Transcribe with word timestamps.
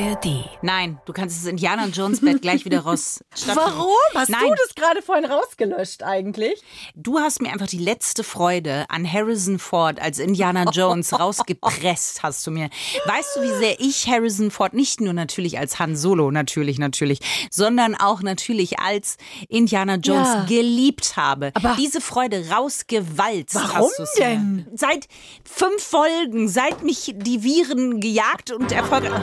ARD. 0.00 0.44
Nein, 0.62 1.00
du 1.06 1.12
kannst 1.12 1.36
das 1.42 1.50
Indiana 1.50 1.86
Jones 1.86 2.20
Bett 2.20 2.40
gleich 2.40 2.64
wieder 2.64 2.80
raus. 2.80 3.18
Warum? 3.46 3.88
Hast 4.14 4.28
Nein. 4.28 4.42
du 4.46 4.54
das 4.54 4.74
gerade 4.76 5.02
vorhin 5.02 5.24
rausgelöscht 5.24 6.04
eigentlich? 6.04 6.62
Du 6.94 7.18
hast 7.18 7.42
mir 7.42 7.50
einfach 7.52 7.66
die 7.66 7.78
letzte 7.78 8.22
Freude 8.22 8.84
an 8.90 9.10
Harrison 9.12 9.58
Ford 9.58 10.00
als 10.00 10.20
Indiana 10.20 10.70
Jones 10.70 11.12
rausgepresst, 11.18 12.22
hast 12.22 12.46
du 12.46 12.52
mir. 12.52 12.70
Weißt 13.06 13.36
du, 13.36 13.42
wie 13.42 13.58
sehr 13.58 13.80
ich 13.80 14.06
Harrison 14.08 14.52
Ford 14.52 14.72
nicht 14.72 15.00
nur 15.00 15.12
natürlich 15.14 15.58
als 15.58 15.80
Han 15.80 15.96
Solo, 15.96 16.30
natürlich, 16.30 16.78
natürlich, 16.78 17.18
sondern 17.50 17.96
auch 17.96 18.22
natürlich 18.22 18.78
als 18.78 19.16
Indiana 19.48 19.96
Jones 19.96 20.28
Ja. 20.28 20.44
geliebt 20.44 21.16
habe. 21.16 21.50
Aber- 21.54 21.74
Diese 21.76 22.00
Freude 22.00 22.48
rausgewalzt. 22.50 23.56
Warum 23.56 23.90
denn? 24.18 24.54
Mir. 24.56 24.66
Seit 24.76 25.08
fünf 25.44 25.82
Folgen, 25.82 26.48
seit 26.48 26.84
mich 26.84 27.14
die 27.16 27.42
Viren 27.42 28.00
gejagt 28.00 28.52
und 28.52 28.70
erfolgreich. 28.70 29.20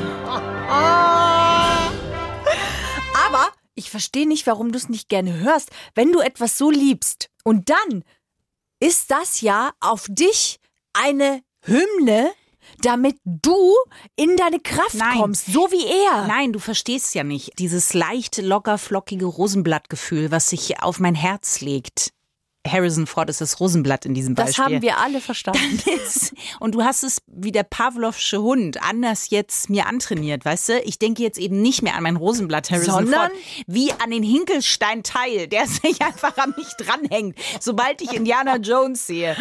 Aber 3.27 3.51
ich 3.75 3.89
verstehe 3.89 4.27
nicht, 4.27 4.47
warum 4.47 4.71
du 4.71 4.77
es 4.77 4.89
nicht 4.89 5.09
gerne 5.09 5.39
hörst. 5.39 5.69
Wenn 5.93 6.11
du 6.11 6.19
etwas 6.19 6.57
so 6.57 6.71
liebst 6.71 7.29
und 7.43 7.69
dann 7.69 8.03
ist 8.79 9.11
das 9.11 9.41
ja 9.41 9.71
auf 9.79 10.07
dich 10.09 10.59
eine 10.93 11.41
Hymne, 11.61 12.31
damit 12.81 13.17
du 13.25 13.73
in 14.15 14.35
deine 14.37 14.59
Kraft 14.59 14.95
Nein. 14.95 15.17
kommst, 15.17 15.47
so 15.47 15.71
wie 15.71 15.85
er. 15.85 16.27
Nein, 16.27 16.53
du 16.53 16.59
verstehst 16.59 17.15
ja 17.15 17.23
nicht. 17.23 17.59
Dieses 17.59 17.93
leicht 17.93 18.37
locker 18.37 18.77
flockige 18.77 19.25
Rosenblattgefühl, 19.25 20.31
was 20.31 20.49
sich 20.49 20.81
auf 20.81 20.99
mein 20.99 21.15
Herz 21.15 21.61
legt. 21.61 22.11
Harrison 22.67 23.05
Ford 23.07 23.29
ist 23.29 23.41
das 23.41 23.59
Rosenblatt 23.59 24.05
in 24.05 24.13
diesem 24.13 24.33
das 24.35 24.47
Beispiel. 24.47 24.65
haben 24.65 24.81
wir 24.81 24.97
alle 24.97 25.21
verstanden. 25.21 25.79
Ist- 26.03 26.33
Und 26.59 26.73
du 26.75 26.83
hast 26.83 27.03
es 27.03 27.21
wie 27.27 27.51
der 27.51 27.63
Pavlovsche 27.63 28.41
Hund 28.41 28.81
anders 28.81 29.29
jetzt 29.29 29.69
mir 29.69 29.85
antrainiert, 29.87 30.43
weißt 30.45 30.69
du? 30.69 30.79
Ich 30.81 30.97
denke 30.99 31.21
jetzt 31.23 31.37
eben 31.37 31.61
nicht 31.61 31.81
mehr 31.83 31.95
an 31.95 32.03
mein 32.03 32.15
Rosenblatt 32.15 32.71
Harrison 32.71 32.93
Sondern? 33.05 33.29
Ford, 33.29 33.39
wie 33.67 33.91
an 33.93 34.09
den 34.11 34.23
Hinkelstein-Teil, 34.23 35.47
der 35.47 35.67
sich 35.67 36.01
einfach 36.01 36.35
an 36.37 36.53
mich 36.57 36.67
dranhängt, 36.77 37.37
sobald 37.59 38.01
ich 38.01 38.13
Indiana 38.13 38.57
Jones 38.57 39.05
sehe. 39.07 39.35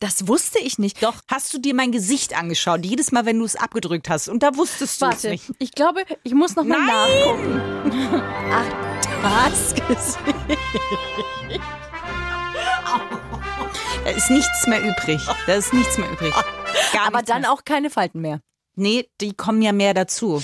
Das 0.00 0.26
wusste 0.26 0.58
ich 0.58 0.78
nicht. 0.78 1.02
Doch, 1.02 1.14
hast 1.28 1.52
du 1.54 1.58
dir 1.58 1.74
mein 1.74 1.92
Gesicht 1.92 2.36
angeschaut, 2.36 2.84
jedes 2.84 3.12
Mal, 3.12 3.26
wenn 3.26 3.38
du 3.38 3.44
es 3.44 3.54
abgedrückt 3.56 4.08
hast 4.08 4.28
und 4.28 4.42
da 4.42 4.56
wusstest 4.56 5.00
du 5.02 5.06
es 5.06 5.12
Warte, 5.12 5.30
nicht. 5.30 5.44
ich 5.58 5.72
glaube, 5.72 6.04
ich 6.22 6.32
muss 6.34 6.56
noch 6.56 6.64
mal 6.64 6.78
Nein! 6.78 6.90
nachgucken. 6.90 8.22
Ach, 9.22 9.50
das 9.50 9.74
gesehen. 9.74 11.60
Da 14.04 14.10
ist 14.10 14.30
nichts 14.30 14.66
mehr 14.66 14.80
übrig. 14.82 15.20
Da 15.46 15.54
ist 15.54 15.72
nichts 15.74 15.98
mehr 15.98 16.10
übrig. 16.10 16.32
Gar 16.92 17.06
Aber 17.08 17.22
dann 17.22 17.42
mehr. 17.42 17.52
auch 17.52 17.64
keine 17.64 17.90
Falten 17.90 18.20
mehr. 18.20 18.40
Nee, 18.74 19.08
die 19.20 19.34
kommen 19.34 19.60
ja 19.60 19.72
mehr 19.72 19.92
dazu. 19.92 20.42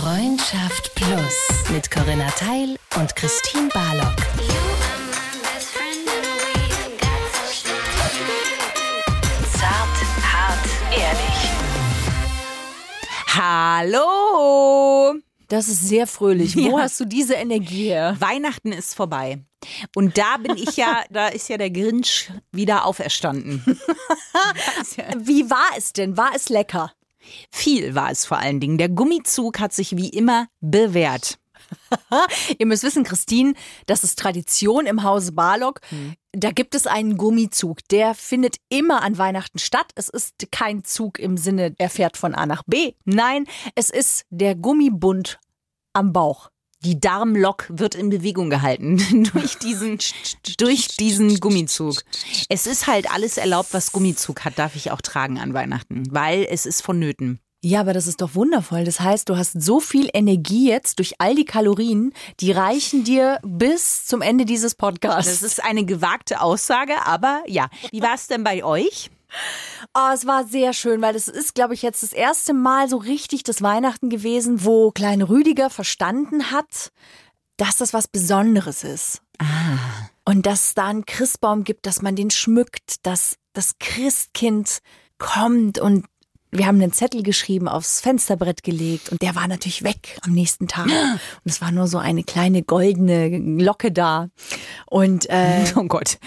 Freundschaft 0.00 0.94
Plus 0.96 1.70
mit 1.70 1.90
Corinna 1.90 2.28
Teil 2.30 2.76
und 2.96 3.14
Christine 3.14 3.68
Barlock. 3.72 4.16
Zart, 9.52 9.98
hart, 10.32 10.68
ehrlich. 10.90 11.50
Hallo! 13.28 15.14
Das 15.52 15.68
ist 15.68 15.86
sehr 15.86 16.06
fröhlich. 16.06 16.56
Wo 16.56 16.60
Ja. 16.78 16.84
hast 16.84 16.98
du 16.98 17.04
diese 17.04 17.34
Energie 17.34 17.88
her? 17.88 18.16
Weihnachten 18.18 18.72
ist 18.72 18.94
vorbei. 18.94 19.44
Und 19.94 20.16
da 20.16 20.38
bin 20.38 20.56
ich 20.56 20.78
ja, 20.78 21.02
da 21.10 21.28
ist 21.28 21.50
ja 21.50 21.58
der 21.58 21.70
Grinch 21.70 22.32
wieder 22.52 22.86
auferstanden. 22.86 23.62
Wie 25.18 25.50
war 25.50 25.68
es 25.76 25.92
denn? 25.92 26.16
War 26.16 26.30
es 26.34 26.48
lecker? 26.48 26.92
Viel 27.50 27.94
war 27.94 28.10
es 28.10 28.24
vor 28.24 28.38
allen 28.38 28.60
Dingen. 28.60 28.78
Der 28.78 28.88
Gummizug 28.88 29.60
hat 29.60 29.74
sich 29.74 29.94
wie 29.94 30.08
immer 30.08 30.48
bewährt. 30.62 31.38
Ihr 32.58 32.66
müsst 32.66 32.82
wissen, 32.82 33.04
Christine, 33.04 33.54
das 33.86 34.04
ist 34.04 34.18
Tradition 34.18 34.86
im 34.86 35.02
Hause 35.02 35.32
Barlock. 35.32 35.80
Da 36.32 36.50
gibt 36.50 36.74
es 36.74 36.86
einen 36.86 37.16
Gummizug, 37.16 37.86
der 37.88 38.14
findet 38.14 38.56
immer 38.68 39.02
an 39.02 39.18
Weihnachten 39.18 39.58
statt. 39.58 39.92
Es 39.94 40.08
ist 40.08 40.34
kein 40.50 40.84
Zug 40.84 41.18
im 41.18 41.36
Sinne, 41.36 41.74
er 41.78 41.90
fährt 41.90 42.16
von 42.16 42.34
A 42.34 42.46
nach 42.46 42.62
B. 42.66 42.94
Nein, 43.04 43.46
es 43.74 43.90
ist 43.90 44.24
der 44.30 44.54
Gummibund 44.54 45.38
am 45.92 46.12
Bauch. 46.12 46.50
Die 46.84 46.98
Darmlok 46.98 47.66
wird 47.68 47.94
in 47.94 48.10
Bewegung 48.10 48.50
gehalten 48.50 48.98
durch 49.32 49.56
diesen, 49.58 49.98
durch 50.58 50.88
diesen 50.88 51.38
Gummizug. 51.38 52.02
Es 52.48 52.66
ist 52.66 52.88
halt 52.88 53.12
alles 53.12 53.36
erlaubt, 53.36 53.72
was 53.72 53.92
Gummizug 53.92 54.44
hat, 54.44 54.58
darf 54.58 54.74
ich 54.74 54.90
auch 54.90 55.00
tragen 55.00 55.38
an 55.38 55.54
Weihnachten, 55.54 56.04
weil 56.10 56.44
es 56.48 56.66
ist 56.66 56.82
vonnöten. 56.82 57.38
Ja, 57.64 57.80
aber 57.80 57.92
das 57.92 58.08
ist 58.08 58.20
doch 58.20 58.34
wundervoll. 58.34 58.82
Das 58.84 58.98
heißt, 58.98 59.28
du 59.28 59.36
hast 59.36 59.62
so 59.62 59.78
viel 59.78 60.10
Energie 60.12 60.68
jetzt 60.68 60.98
durch 60.98 61.14
all 61.18 61.36
die 61.36 61.44
Kalorien, 61.44 62.12
die 62.40 62.50
reichen 62.50 63.04
dir 63.04 63.38
bis 63.44 64.04
zum 64.04 64.20
Ende 64.20 64.44
dieses 64.44 64.74
Podcasts. 64.74 65.30
Das 65.30 65.42
ist 65.44 65.62
eine 65.62 65.84
gewagte 65.84 66.40
Aussage, 66.40 67.06
aber 67.06 67.44
ja. 67.46 67.68
Wie 67.92 68.02
war 68.02 68.14
es 68.14 68.26
denn 68.26 68.42
bei 68.42 68.64
euch? 68.64 69.10
Oh, 69.94 70.10
es 70.12 70.26
war 70.26 70.44
sehr 70.44 70.72
schön, 70.72 71.00
weil 71.02 71.14
es 71.14 71.28
ist, 71.28 71.54
glaube 71.54 71.74
ich, 71.74 71.82
jetzt 71.82 72.02
das 72.02 72.12
erste 72.12 72.52
Mal 72.52 72.88
so 72.88 72.96
richtig 72.96 73.44
das 73.44 73.62
Weihnachten 73.62 74.10
gewesen, 74.10 74.64
wo 74.64 74.90
klein 74.90 75.22
Rüdiger 75.22 75.70
verstanden 75.70 76.50
hat, 76.50 76.90
dass 77.58 77.76
das 77.76 77.94
was 77.94 78.08
Besonderes 78.08 78.82
ist. 78.82 79.22
Und 80.24 80.46
dass 80.46 80.66
es 80.66 80.74
da 80.74 80.86
einen 80.88 81.06
Christbaum 81.06 81.62
gibt, 81.62 81.86
dass 81.86 82.02
man 82.02 82.16
den 82.16 82.30
schmückt, 82.30 83.06
dass 83.06 83.36
das 83.52 83.78
Christkind 83.78 84.78
kommt 85.18 85.78
und 85.78 86.06
wir 86.54 86.66
haben 86.66 86.80
einen 86.80 86.92
Zettel 86.92 87.22
geschrieben, 87.22 87.66
aufs 87.66 88.00
Fensterbrett 88.00 88.62
gelegt 88.62 89.08
und 89.08 89.22
der 89.22 89.34
war 89.34 89.48
natürlich 89.48 89.82
weg 89.82 90.18
am 90.22 90.32
nächsten 90.32 90.68
Tag. 90.68 90.86
Und 91.44 91.50
es 91.50 91.60
war 91.62 91.72
nur 91.72 91.86
so 91.86 91.96
eine 91.98 92.24
kleine 92.24 92.62
goldene 92.62 93.38
Locke 93.38 93.90
da. 93.90 94.28
Und 94.86 95.28
äh, 95.30 95.64
Oh 95.76 95.84
Gott. 95.84 96.18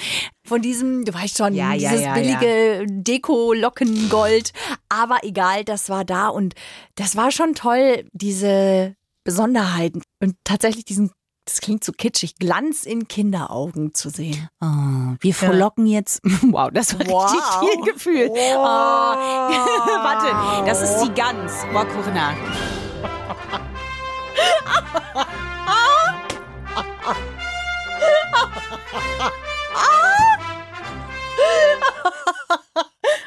von 0.44 0.62
diesem, 0.62 1.06
du 1.06 1.14
weißt 1.14 1.38
schon, 1.38 1.54
Ja, 1.54 1.74
ja, 1.74 1.92
dieses 1.92 2.06
ja, 2.06 2.14
billige 2.16 2.86
Deko-Lockengold. 2.90 4.52
Aber 4.90 5.20
egal, 5.24 5.64
das 5.64 5.90
war 5.90 6.04
da 6.04 6.30
und 6.30 6.56
das 6.96 7.16
war 7.16 7.32
schon 7.32 7.54
toll, 7.54 8.06
diese 8.12 8.96
Besonderheiten 9.24 10.02
und 10.22 10.36
tatsächlich 10.44 10.86
diesen, 10.86 11.12
das 11.46 11.62
klingt 11.62 11.84
so 11.84 11.92
kitschig, 11.92 12.36
Glanz 12.38 12.84
in 12.86 13.08
Kinderaugen 13.08 13.94
zu 13.94 14.10
sehen. 14.10 14.50
Oh, 14.62 15.16
wir 15.20 15.34
frohlocken 15.34 15.86
jetzt. 15.86 16.22
Wow, 16.42 16.70
das 16.74 16.98
war 16.98 17.06
Wow. 17.08 17.32
richtig 17.32 17.44
viel 17.84 17.94
Gefühl. 17.94 18.30
Oh. 18.32 18.36
Warte, 20.04 20.66
das 20.66 20.82
ist 20.82 21.02
die 21.04 21.14
Gans. 21.14 21.54
Boah, 21.72 21.86
Corinna. 21.86 22.34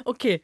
Okay. 0.04 0.42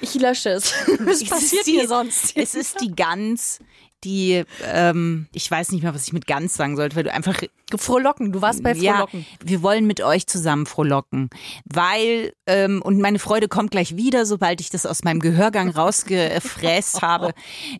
Ich 0.00 0.14
lösche 0.14 0.50
es. 0.50 0.72
Was 1.00 1.24
passiert 1.24 1.66
die- 1.66 1.72
hier 1.72 1.88
sonst? 1.88 2.36
Es 2.36 2.54
ist 2.54 2.80
die 2.80 2.94
Gans, 2.94 3.60
die, 4.04 4.44
ähm, 4.64 5.26
ich 5.32 5.50
weiß 5.50 5.72
nicht 5.72 5.82
mehr, 5.82 5.94
was 5.94 6.06
ich 6.06 6.12
mit 6.12 6.26
Gans 6.26 6.54
sagen 6.54 6.76
sollte, 6.76 6.96
weil 6.96 7.04
du 7.04 7.12
einfach 7.12 7.42
Frohlocken, 7.76 8.32
du 8.32 8.40
warst 8.40 8.62
bei 8.62 8.74
Frohlocken. 8.74 9.20
Ja, 9.20 9.48
wir 9.48 9.62
wollen 9.62 9.86
mit 9.86 10.00
euch 10.00 10.26
zusammen 10.26 10.66
frohlocken, 10.66 11.28
weil 11.64 12.32
ähm, 12.46 12.80
und 12.82 13.00
meine 13.00 13.18
Freude 13.18 13.48
kommt 13.48 13.70
gleich 13.70 13.96
wieder, 13.96 14.24
sobald 14.24 14.60
ich 14.60 14.70
das 14.70 14.86
aus 14.86 15.04
meinem 15.04 15.20
Gehörgang 15.20 15.70
rausgefräst 15.70 17.02
habe. 17.02 17.32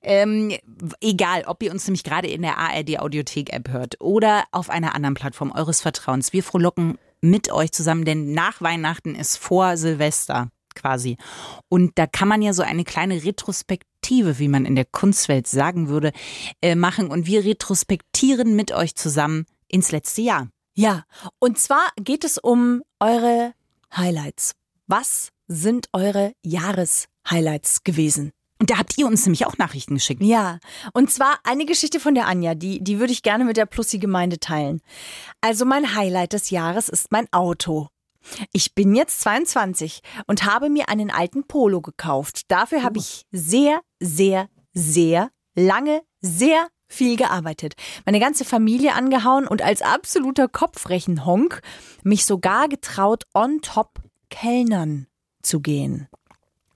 Ähm, 0.02 0.52
egal, 1.00 1.44
ob 1.46 1.62
ihr 1.62 1.70
uns 1.70 1.86
nämlich 1.86 2.04
gerade 2.04 2.28
in 2.28 2.42
der 2.42 2.58
ARD 2.58 2.98
Audiothek 2.98 3.52
App 3.52 3.68
hört 3.68 3.96
oder 4.00 4.44
auf 4.52 4.70
einer 4.70 4.94
anderen 4.94 5.14
Plattform 5.14 5.52
eures 5.52 5.80
Vertrauens. 5.80 6.32
Wir 6.32 6.42
frohlocken 6.42 6.98
mit 7.20 7.50
euch 7.50 7.72
zusammen, 7.72 8.04
denn 8.04 8.32
nach 8.32 8.60
Weihnachten 8.60 9.14
ist 9.14 9.36
vor 9.36 9.76
Silvester 9.76 10.50
quasi. 10.74 11.16
Und 11.68 11.98
da 11.98 12.06
kann 12.06 12.28
man 12.28 12.42
ja 12.42 12.52
so 12.52 12.62
eine 12.62 12.84
kleine 12.84 13.24
Retrospektive, 13.24 13.88
wie 14.10 14.48
man 14.48 14.64
in 14.64 14.74
der 14.74 14.84
Kunstwelt 14.84 15.46
sagen 15.46 15.88
würde, 15.88 16.12
äh, 16.62 16.74
machen. 16.74 17.10
Und 17.10 17.26
wir 17.26 17.44
retrospektieren 17.44 18.56
mit 18.56 18.72
euch 18.72 18.94
zusammen 18.94 19.46
ins 19.68 19.92
letzte 19.92 20.22
Jahr. 20.22 20.48
Ja, 20.74 21.04
und 21.38 21.58
zwar 21.58 21.88
geht 21.96 22.24
es 22.24 22.38
um 22.38 22.82
eure 23.00 23.52
Highlights. 23.94 24.52
Was 24.86 25.30
sind 25.48 25.88
eure 25.92 26.32
Jahreshighlights 26.44 27.84
gewesen? 27.84 28.32
Und 28.60 28.70
da 28.70 28.78
habt 28.78 28.98
ihr 28.98 29.06
uns 29.06 29.24
nämlich 29.24 29.46
auch 29.46 29.56
Nachrichten 29.56 29.94
geschickt. 29.94 30.22
Ja, 30.22 30.58
und 30.92 31.10
zwar 31.10 31.38
eine 31.44 31.64
Geschichte 31.64 32.00
von 32.00 32.14
der 32.14 32.26
Anja, 32.26 32.54
die, 32.54 32.82
die 32.82 32.98
würde 32.98 33.12
ich 33.12 33.22
gerne 33.22 33.44
mit 33.44 33.56
der 33.56 33.66
Plussi-Gemeinde 33.66 34.40
teilen. 34.40 34.80
Also 35.40 35.64
mein 35.64 35.94
Highlight 35.94 36.32
des 36.32 36.50
Jahres 36.50 36.88
ist 36.88 37.12
mein 37.12 37.26
Auto. 37.32 37.88
Ich 38.52 38.74
bin 38.74 38.94
jetzt 38.94 39.20
22 39.20 40.00
und 40.26 40.44
habe 40.44 40.70
mir 40.70 40.88
einen 40.88 41.10
alten 41.10 41.46
Polo 41.46 41.80
gekauft. 41.80 42.42
Dafür 42.48 42.82
habe 42.82 42.98
ich 42.98 43.24
sehr, 43.30 43.80
sehr, 44.00 44.48
sehr 44.72 45.30
lange, 45.54 46.02
sehr 46.20 46.68
viel 46.86 47.16
gearbeitet. 47.16 47.74
Meine 48.06 48.20
ganze 48.20 48.44
Familie 48.44 48.94
angehauen 48.94 49.46
und 49.46 49.62
als 49.62 49.82
absoluter 49.82 50.48
Kopfrechenhonk 50.48 51.60
mich 52.02 52.24
sogar 52.24 52.68
getraut, 52.68 53.24
on 53.34 53.60
top 53.60 54.00
Kellnern 54.30 55.06
zu 55.42 55.60
gehen. 55.60 56.08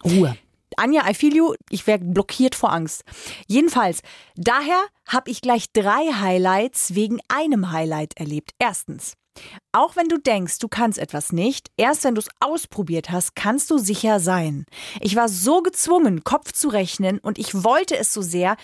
Ruhe. 0.04 0.36
Anja, 0.76 1.08
I 1.08 1.14
feel 1.14 1.34
you. 1.34 1.54
Ich 1.70 1.86
wäre 1.86 1.98
blockiert 1.98 2.54
vor 2.54 2.72
Angst. 2.72 3.04
Jedenfalls, 3.46 4.00
daher 4.36 4.82
habe 5.06 5.30
ich 5.30 5.40
gleich 5.40 5.70
drei 5.72 6.12
Highlights 6.12 6.94
wegen 6.94 7.20
einem 7.28 7.72
Highlight 7.72 8.16
erlebt. 8.16 8.52
Erstens, 8.58 9.14
auch 9.72 9.96
wenn 9.96 10.08
du 10.08 10.18
denkst, 10.18 10.58
du 10.58 10.68
kannst 10.68 10.98
etwas 10.98 11.32
nicht, 11.32 11.70
erst 11.76 12.04
wenn 12.04 12.14
du 12.14 12.20
es 12.20 12.28
ausprobiert 12.40 13.10
hast, 13.10 13.34
kannst 13.34 13.70
du 13.70 13.78
sicher 13.78 14.20
sein. 14.20 14.66
Ich 15.00 15.16
war 15.16 15.28
so 15.28 15.62
gezwungen, 15.62 16.24
Kopf 16.24 16.52
zu 16.52 16.68
rechnen 16.68 17.18
und 17.18 17.38
ich 17.38 17.64
wollte 17.64 17.96
es 17.96 18.12
so 18.12 18.22
sehr, 18.22 18.56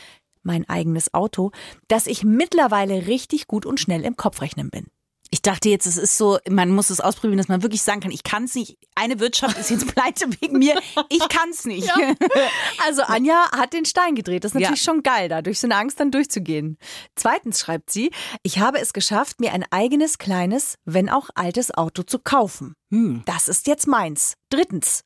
mein 0.43 0.69
eigenes 0.69 1.15
Auto, 1.15 1.50
dass 1.88 2.06
ich 2.06 2.25
mittlerweile 2.25 3.06
richtig 3.06 3.47
gut 3.47 3.67
und 3.67 3.81
schnell 3.81 4.05
im 4.05 4.17
Kopfrechnen 4.17 4.70
bin. 4.70 4.87
Ich 5.30 5.42
dachte 5.42 5.69
jetzt, 5.69 5.86
es 5.86 5.96
ist 5.96 6.16
so, 6.16 6.38
man 6.48 6.70
muss 6.70 6.90
es 6.90 7.00
ausprobieren, 7.00 7.38
dass 7.38 7.48
man 7.48 7.62
wirklich 7.62 7.82
sagen 7.82 8.00
kann, 8.00 8.10
ich 8.10 8.22
kann 8.22 8.44
es 8.44 8.54
nicht. 8.54 8.78
Eine 8.94 9.20
Wirtschaft 9.20 9.58
ist 9.58 9.70
jetzt 9.70 9.86
pleite 9.94 10.26
wegen 10.40 10.58
mir. 10.58 10.80
Ich 11.08 11.28
kann 11.28 11.50
es 11.50 11.64
nicht. 11.64 11.86
Ja. 11.86 11.94
Also 12.86 13.02
Anja 13.02 13.50
hat 13.52 13.72
den 13.72 13.84
Stein 13.84 14.14
gedreht. 14.14 14.44
Das 14.44 14.52
ist 14.52 14.54
natürlich 14.54 14.84
ja. 14.84 14.92
schon 14.92 15.02
geil, 15.02 15.28
da 15.28 15.42
durch 15.42 15.60
so 15.60 15.66
eine 15.66 15.76
Angst 15.76 16.00
dann 16.00 16.10
durchzugehen. 16.10 16.78
Zweitens 17.16 17.60
schreibt 17.60 17.90
sie, 17.90 18.10
ich 18.42 18.58
habe 18.58 18.78
es 18.78 18.92
geschafft, 18.92 19.40
mir 19.40 19.52
ein 19.52 19.64
eigenes 19.70 20.19
kleines, 20.19 20.76
wenn 20.84 21.08
auch 21.08 21.28
altes 21.34 21.74
Auto 21.74 22.02
zu 22.02 22.19
kaufen. 22.19 22.74
Hm. 22.90 23.22
Das 23.26 23.48
ist 23.48 23.66
jetzt 23.66 23.86
meins. 23.86 24.34
Drittens, 24.48 25.02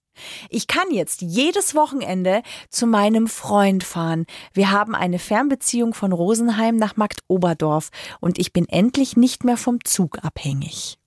ich 0.51 0.67
kann 0.67 0.91
jetzt 0.91 1.23
jedes 1.23 1.75
Wochenende 1.75 2.43
zu 2.69 2.87
meinem 2.87 3.29
Freund 3.29 3.85
fahren. 3.85 4.27
Wir 4.53 4.71
haben 4.71 4.95
eine 4.95 5.19
Fernbeziehung 5.19 5.95
von 5.95 6.13
Rosenheim 6.13 6.77
nach 6.77 6.97
Marktoberdorf 6.97 7.91
und 8.21 8.39
ich 8.39 8.53
bin 8.53 8.69
endlich 8.69 9.17
nicht 9.17 9.45
mehr 9.45 9.57
vom 9.57 9.85
Zug 9.85 10.19
abhängig. 10.25 10.99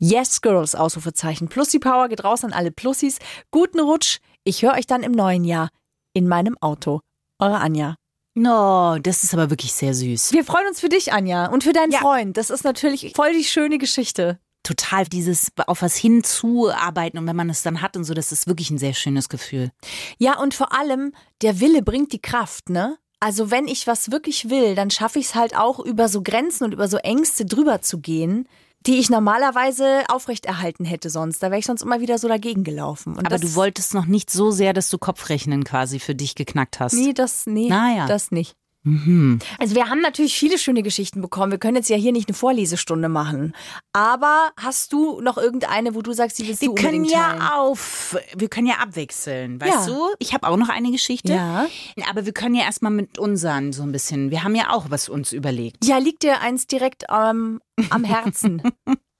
Yes, 0.00 0.40
Girls, 0.40 0.74
Ausrufezeichen. 0.74 1.48
Plussi 1.48 1.78
Power 1.78 2.08
geht 2.08 2.24
raus 2.24 2.44
an 2.44 2.52
alle 2.52 2.72
Plussis. 2.72 3.18
Guten 3.50 3.80
Rutsch. 3.80 4.18
Ich 4.44 4.62
höre 4.62 4.74
euch 4.74 4.86
dann 4.86 5.02
im 5.02 5.12
neuen 5.12 5.44
Jahr 5.44 5.68
in 6.12 6.26
meinem 6.26 6.58
Auto. 6.60 7.00
Eure 7.38 7.58
Anja. 7.58 7.96
No, 8.34 8.98
das 8.98 9.24
ist 9.24 9.34
aber 9.34 9.50
wirklich 9.50 9.72
sehr 9.72 9.94
süß. 9.94 10.32
Wir 10.32 10.44
freuen 10.44 10.66
uns 10.66 10.80
für 10.80 10.88
dich, 10.88 11.12
Anja, 11.12 11.46
und 11.46 11.64
für 11.64 11.72
deinen 11.72 11.92
ja. 11.92 11.98
Freund. 11.98 12.36
Das 12.36 12.50
ist 12.50 12.64
natürlich 12.64 13.12
voll 13.14 13.32
die 13.34 13.44
schöne 13.44 13.78
Geschichte 13.78 14.38
total 14.62 15.04
dieses 15.06 15.52
auf 15.66 15.82
was 15.82 15.96
hinzuarbeiten 15.96 17.18
und 17.18 17.26
wenn 17.26 17.36
man 17.36 17.50
es 17.50 17.62
dann 17.62 17.82
hat 17.82 17.96
und 17.96 18.04
so, 18.04 18.14
das 18.14 18.32
ist 18.32 18.46
wirklich 18.46 18.70
ein 18.70 18.78
sehr 18.78 18.94
schönes 18.94 19.28
Gefühl. 19.28 19.70
Ja, 20.18 20.38
und 20.38 20.54
vor 20.54 20.72
allem, 20.72 21.12
der 21.42 21.60
Wille 21.60 21.82
bringt 21.82 22.12
die 22.12 22.22
Kraft, 22.22 22.70
ne? 22.70 22.96
Also 23.20 23.50
wenn 23.52 23.68
ich 23.68 23.86
was 23.86 24.10
wirklich 24.10 24.50
will, 24.50 24.74
dann 24.74 24.90
schaffe 24.90 25.20
ich 25.20 25.26
es 25.26 25.34
halt 25.36 25.56
auch 25.56 25.78
über 25.78 26.08
so 26.08 26.22
Grenzen 26.22 26.64
und 26.64 26.72
über 26.72 26.88
so 26.88 26.96
Ängste 26.96 27.44
drüber 27.44 27.80
zu 27.80 28.00
gehen, 28.00 28.48
die 28.86 28.98
ich 28.98 29.10
normalerweise 29.10 30.02
aufrechterhalten 30.08 30.84
hätte 30.84 31.08
sonst. 31.08 31.40
Da 31.40 31.50
wäre 31.50 31.60
ich 31.60 31.66
sonst 31.66 31.82
immer 31.82 32.00
wieder 32.00 32.18
so 32.18 32.26
dagegen 32.26 32.64
gelaufen. 32.64 33.16
Und 33.16 33.26
Aber 33.26 33.38
du 33.38 33.54
wolltest 33.54 33.94
noch 33.94 34.06
nicht 34.06 34.30
so 34.30 34.50
sehr, 34.50 34.72
dass 34.72 34.88
du 34.88 34.98
Kopfrechnen 34.98 35.62
quasi 35.62 36.00
für 36.00 36.16
dich 36.16 36.34
geknackt 36.34 36.80
hast. 36.80 36.94
Nee, 36.94 37.12
das, 37.12 37.46
nee, 37.46 37.68
naja. 37.68 38.06
das 38.06 38.32
nicht. 38.32 38.56
Mhm. 38.84 39.38
Also 39.58 39.74
wir 39.74 39.88
haben 39.88 40.00
natürlich 40.00 40.34
viele 40.34 40.58
schöne 40.58 40.82
Geschichten 40.82 41.20
bekommen. 41.20 41.52
Wir 41.52 41.58
können 41.58 41.76
jetzt 41.76 41.88
ja 41.88 41.96
hier 41.96 42.12
nicht 42.12 42.28
eine 42.28 42.36
Vorlesestunde 42.36 43.08
machen. 43.08 43.54
Aber 43.92 44.50
hast 44.56 44.92
du 44.92 45.20
noch 45.20 45.38
irgendeine, 45.38 45.94
wo 45.94 46.02
du 46.02 46.12
sagst, 46.12 46.38
die 46.38 46.48
willst 46.48 46.62
wir 46.62 46.68
du 46.68 46.72
unbedingt 46.72 46.92
können 46.92 47.04
ja 47.04 47.52
auf, 47.54 48.16
wir 48.36 48.48
können 48.48 48.66
ja 48.66 48.76
abwechseln, 48.76 49.60
weißt 49.60 49.88
ja. 49.88 49.94
du? 49.94 50.08
Ich 50.18 50.34
habe 50.34 50.48
auch 50.48 50.56
noch 50.56 50.68
eine 50.68 50.90
Geschichte. 50.90 51.32
Ja. 51.32 51.66
Aber 52.10 52.26
wir 52.26 52.32
können 52.32 52.54
ja 52.54 52.64
erstmal 52.64 52.92
mit 52.92 53.18
unseren 53.18 53.72
so 53.72 53.82
ein 53.82 53.92
bisschen. 53.92 54.30
Wir 54.30 54.42
haben 54.42 54.54
ja 54.54 54.70
auch 54.70 54.86
was 54.88 55.08
uns 55.08 55.32
überlegt. 55.32 55.84
Ja, 55.84 55.98
liegt 55.98 56.22
dir 56.24 56.40
eins 56.40 56.66
direkt 56.66 57.04
ähm, 57.08 57.60
am 57.90 58.04
Herzen. 58.04 58.62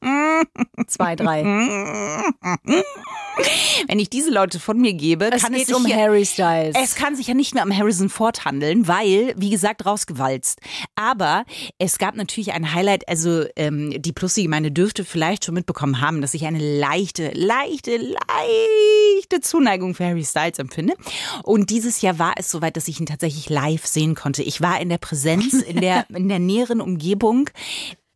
Zwei, 0.87 1.17
drei. 1.17 1.45
Wenn 3.87 3.99
ich 3.99 4.11
diese 4.11 4.31
Leute 4.31 4.61
von 4.61 4.79
mir 4.81 4.93
gebe, 4.95 5.31
es 5.33 5.43
kann 5.43 5.53
geht 5.53 5.69
es 5.69 5.75
um 5.75 5.87
ja, 5.87 5.97
Harry 5.97 6.27
Styles. 6.27 6.75
Es 6.79 6.95
kann 6.95 7.17
sich 7.17 7.29
ja 7.29 7.35
nicht 7.35 7.55
mehr 7.55 7.65
um 7.65 7.77
Harrison 7.77 8.09
Ford 8.09 8.45
handeln, 8.45 8.89
weil, 8.89 9.35
wie 9.37 9.51
gesagt, 9.51 9.87
rausgewalzt. 9.87 10.61
Aber 10.97 11.45
es 11.79 11.99
gab 11.99 12.17
natürlich 12.17 12.53
ein 12.53 12.75
Highlight, 12.75 13.09
also 13.09 13.45
ähm, 13.57 14.03
die 14.03 14.13
Plussi-Gemeinde 14.13 14.73
dürfte 14.73 15.05
vielleicht 15.05 15.45
schon 15.45 15.55
mitbekommen 15.55 16.01
haben, 16.01 16.21
dass 16.21 16.35
ich 16.35 16.45
eine 16.47 16.59
leichte, 16.59 17.31
leichte, 17.35 17.97
leichte 17.97 19.41
Zuneigung 19.41 19.95
für 19.95 20.05
Harry 20.05 20.25
Styles 20.25 20.59
empfinde. 20.59 20.95
Und 21.43 21.71
dieses 21.71 22.03
Jahr 22.03 22.19
war 22.19 22.35
es 22.37 22.51
soweit, 22.51 22.77
dass 22.77 22.89
ich 22.89 23.01
ihn 23.01 23.07
tatsächlich 23.07 23.49
live 23.49 23.87
sehen 23.87 24.15
konnte. 24.15 24.43
Ich 24.43 24.61
war 24.61 24.81
in 24.81 24.89
der 24.89 24.99
Präsenz, 24.99 25.55
in 25.55 25.81
der, 25.81 26.07
in 26.11 26.29
der 26.29 26.39
näheren 26.39 26.81
Umgebung 26.81 27.49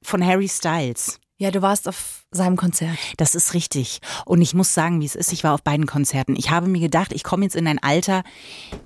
von 0.03 0.25
Harry 0.25 0.49
Styles. 0.49 1.21
Ja, 1.39 1.51
du 1.51 1.61
warst 1.61 1.87
auf 1.87 2.25
seinem 2.31 2.57
Konzert. 2.57 2.97
Das 3.19 3.35
ist 3.35 3.53
richtig. 3.53 4.01
Und 4.25 4.41
ich 4.41 4.55
muss 4.55 4.73
sagen, 4.73 5.03
wie 5.03 5.05
es 5.05 5.15
ist, 5.15 5.33
ich 5.33 5.45
war 5.45 5.53
auf 5.53 5.63
beiden 5.63 5.85
Konzerten. 5.85 6.35
Ich 6.35 6.51
habe 6.51 6.67
mir 6.67 6.81
gedacht, 6.81 7.13
ich 7.13 7.25
komme 7.25 7.45
jetzt 7.45 7.57
in 7.57 7.69
ein 7.69 7.79
Alter, 7.79 8.23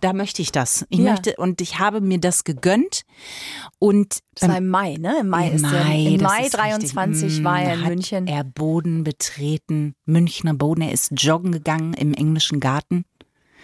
da 0.00 0.12
möchte 0.12 0.42
ich 0.42 0.50
das. 0.50 0.84
Ich 0.88 0.98
ja. 0.98 1.12
möchte, 1.12 1.36
und 1.36 1.60
ich 1.60 1.78
habe 1.78 2.00
mir 2.00 2.18
das 2.18 2.42
gegönnt. 2.42 3.02
Und 3.78 4.18
das 4.34 4.48
war 4.48 4.58
im 4.58 4.68
Mai, 4.68 4.96
ne? 4.98 5.18
Im 5.20 5.28
Mai 5.28 5.50
ist 5.50 5.62
Mai, 5.62 5.70
der, 5.70 6.12
Im 6.12 6.22
Mai 6.22 6.48
23 6.48 7.24
richtig. 7.24 7.44
war 7.44 7.62
er 7.62 7.74
in 7.74 7.82
München. 7.82 8.26
Er 8.26 8.42
Boden 8.42 9.04
betreten, 9.04 9.94
Münchner 10.04 10.54
Boden. 10.54 10.82
Er 10.82 10.92
ist 10.92 11.12
joggen 11.16 11.52
gegangen 11.52 11.94
im 11.94 12.14
englischen 12.14 12.58
Garten. 12.58 13.04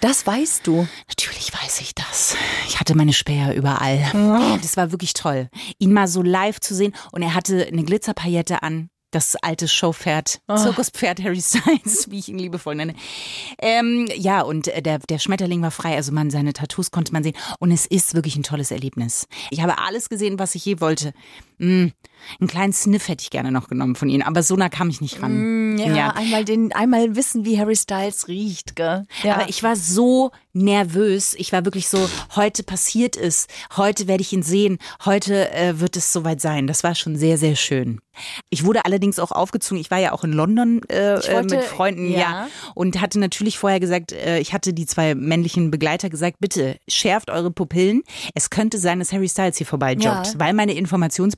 Das 0.07 0.25
weißt 0.25 0.65
du. 0.69 0.87
Natürlich 1.09 1.53
weiß 1.53 1.81
ich 1.81 1.93
das. 1.93 2.37
Ich 2.69 2.79
hatte 2.79 2.97
meine 2.97 3.13
Späher 3.13 3.57
überall. 3.57 4.05
Oh. 4.15 4.57
Das 4.63 4.77
war 4.77 4.93
wirklich 4.93 5.15
toll, 5.15 5.49
ihn 5.81 5.93
mal 5.93 6.07
so 6.07 6.23
live 6.23 6.61
zu 6.61 6.77
sehen. 6.77 6.95
Und 7.11 7.23
er 7.23 7.35
hatte 7.35 7.67
eine 7.67 7.83
Glitzerpaillette 7.83 8.63
an 8.63 8.89
das 9.11 9.35
alte 9.37 9.67
Showpferd, 9.67 10.43
oh. 10.47 10.57
Zirkuspferd 10.57 11.23
Harry 11.25 11.41
Styles, 11.41 12.09
wie 12.11 12.21
ich 12.21 12.29
ihn 12.29 12.39
liebevoll 12.39 12.77
nenne. 12.77 12.95
Ähm, 13.59 14.09
ja, 14.15 14.43
und 14.43 14.69
äh, 14.69 14.81
der, 14.81 14.99
der 15.01 15.19
Schmetterling 15.19 15.63
war 15.63 15.71
frei, 15.73 15.97
also 15.97 16.13
man 16.13 16.31
seine 16.31 16.53
Tattoos 16.53 16.93
konnte 16.93 17.13
man 17.13 17.25
sehen. 17.25 17.37
Und 17.59 17.73
es 17.73 17.87
ist 17.87 18.15
wirklich 18.15 18.37
ein 18.37 18.45
tolles 18.45 18.71
Erlebnis. 18.71 19.27
Ich 19.51 19.61
habe 19.61 19.79
alles 19.79 20.09
gesehen, 20.09 20.39
was 20.39 20.55
ich 20.55 20.65
je 20.65 20.81
wollte. 20.81 21.15
Mm, 21.59 21.89
einen 22.41 22.49
kleinen 22.49 22.73
Sniff 22.73 23.09
hätte 23.09 23.23
ich 23.23 23.31
gerne 23.31 23.53
noch 23.53 23.69
genommen 23.69 23.95
von 23.95 24.09
ihnen, 24.09 24.23
aber 24.23 24.43
so 24.43 24.57
nah 24.57 24.69
kam 24.69 24.89
ich 24.89 25.01
nicht 25.01 25.23
ran. 25.23 25.75
Mm, 25.75 25.79
ja, 25.79 25.95
ja, 25.95 26.11
einmal 26.11 26.45
den, 26.45 26.73
einmal 26.73 27.17
wissen, 27.17 27.45
wie 27.45 27.59
Harry 27.59 27.77
Styles 27.77 28.29
riecht, 28.29 28.77
gell? 28.77 29.07
Ja. 29.23 29.37
Aber 29.37 29.49
ich 29.49 29.63
war 29.63 29.77
so 29.77 30.33
nervös. 30.57 31.35
Ich 31.39 31.53
war 31.53 31.65
wirklich 31.65 31.89
so, 31.89 32.09
heute 32.35 32.63
passiert 32.63 33.17
es, 33.17 33.47
heute 33.77 34.09
werde 34.09 34.23
ich 34.23 34.33
ihn 34.33 34.43
sehen, 34.43 34.79
heute 35.05 35.53
äh, 35.53 35.79
wird 35.81 35.97
es 35.97 36.13
soweit 36.13 36.41
sein. 36.41 36.67
Das 36.67 36.83
war 36.83 36.95
schon 36.95 37.17
sehr, 37.17 37.39
sehr 37.39 37.57
schön. 37.57 38.01
Ich 38.49 38.65
wurde 38.65 38.87
allerdings 38.87 39.19
auch 39.19 39.31
aufgezogen. 39.31 39.79
Ich 39.79 39.91
war 39.91 39.99
ja 39.99 40.13
auch 40.13 40.25
in 40.25 40.33
London 40.33 40.81
äh, 40.89 41.15
äh 41.15 41.35
wollte, 41.35 41.57
mit 41.57 41.65
Freunden, 41.65 42.11
ja. 42.11 42.19
ja. 42.19 42.49
und 42.75 43.01
hatte 43.01 43.19
natürlich 43.21 43.59
vorher 43.59 43.79
gesagt, 43.79 44.13
äh, 44.13 44.39
ich 44.39 44.55
hatte 44.55 44.73
die 44.73 44.87
zwei 44.87 45.15
männlichen 45.15 45.71
Begleiter 45.71 46.09
gesagt, 46.09 46.39
bitte 46.41 46.79
schärft 46.89 47.31
eure 47.31 47.51
Pupillen. 47.51 48.03
Es 48.35 48.49
könnte 48.49 48.79
sein, 48.79 48.99
dass 48.99 49.13
Harry 49.13 49.29
Styles 49.29 49.59
hier 49.59 49.67
vorbeijoggt, 49.67 50.07
ja. 50.07 50.33
weil 50.39 50.55
meine 50.55 50.73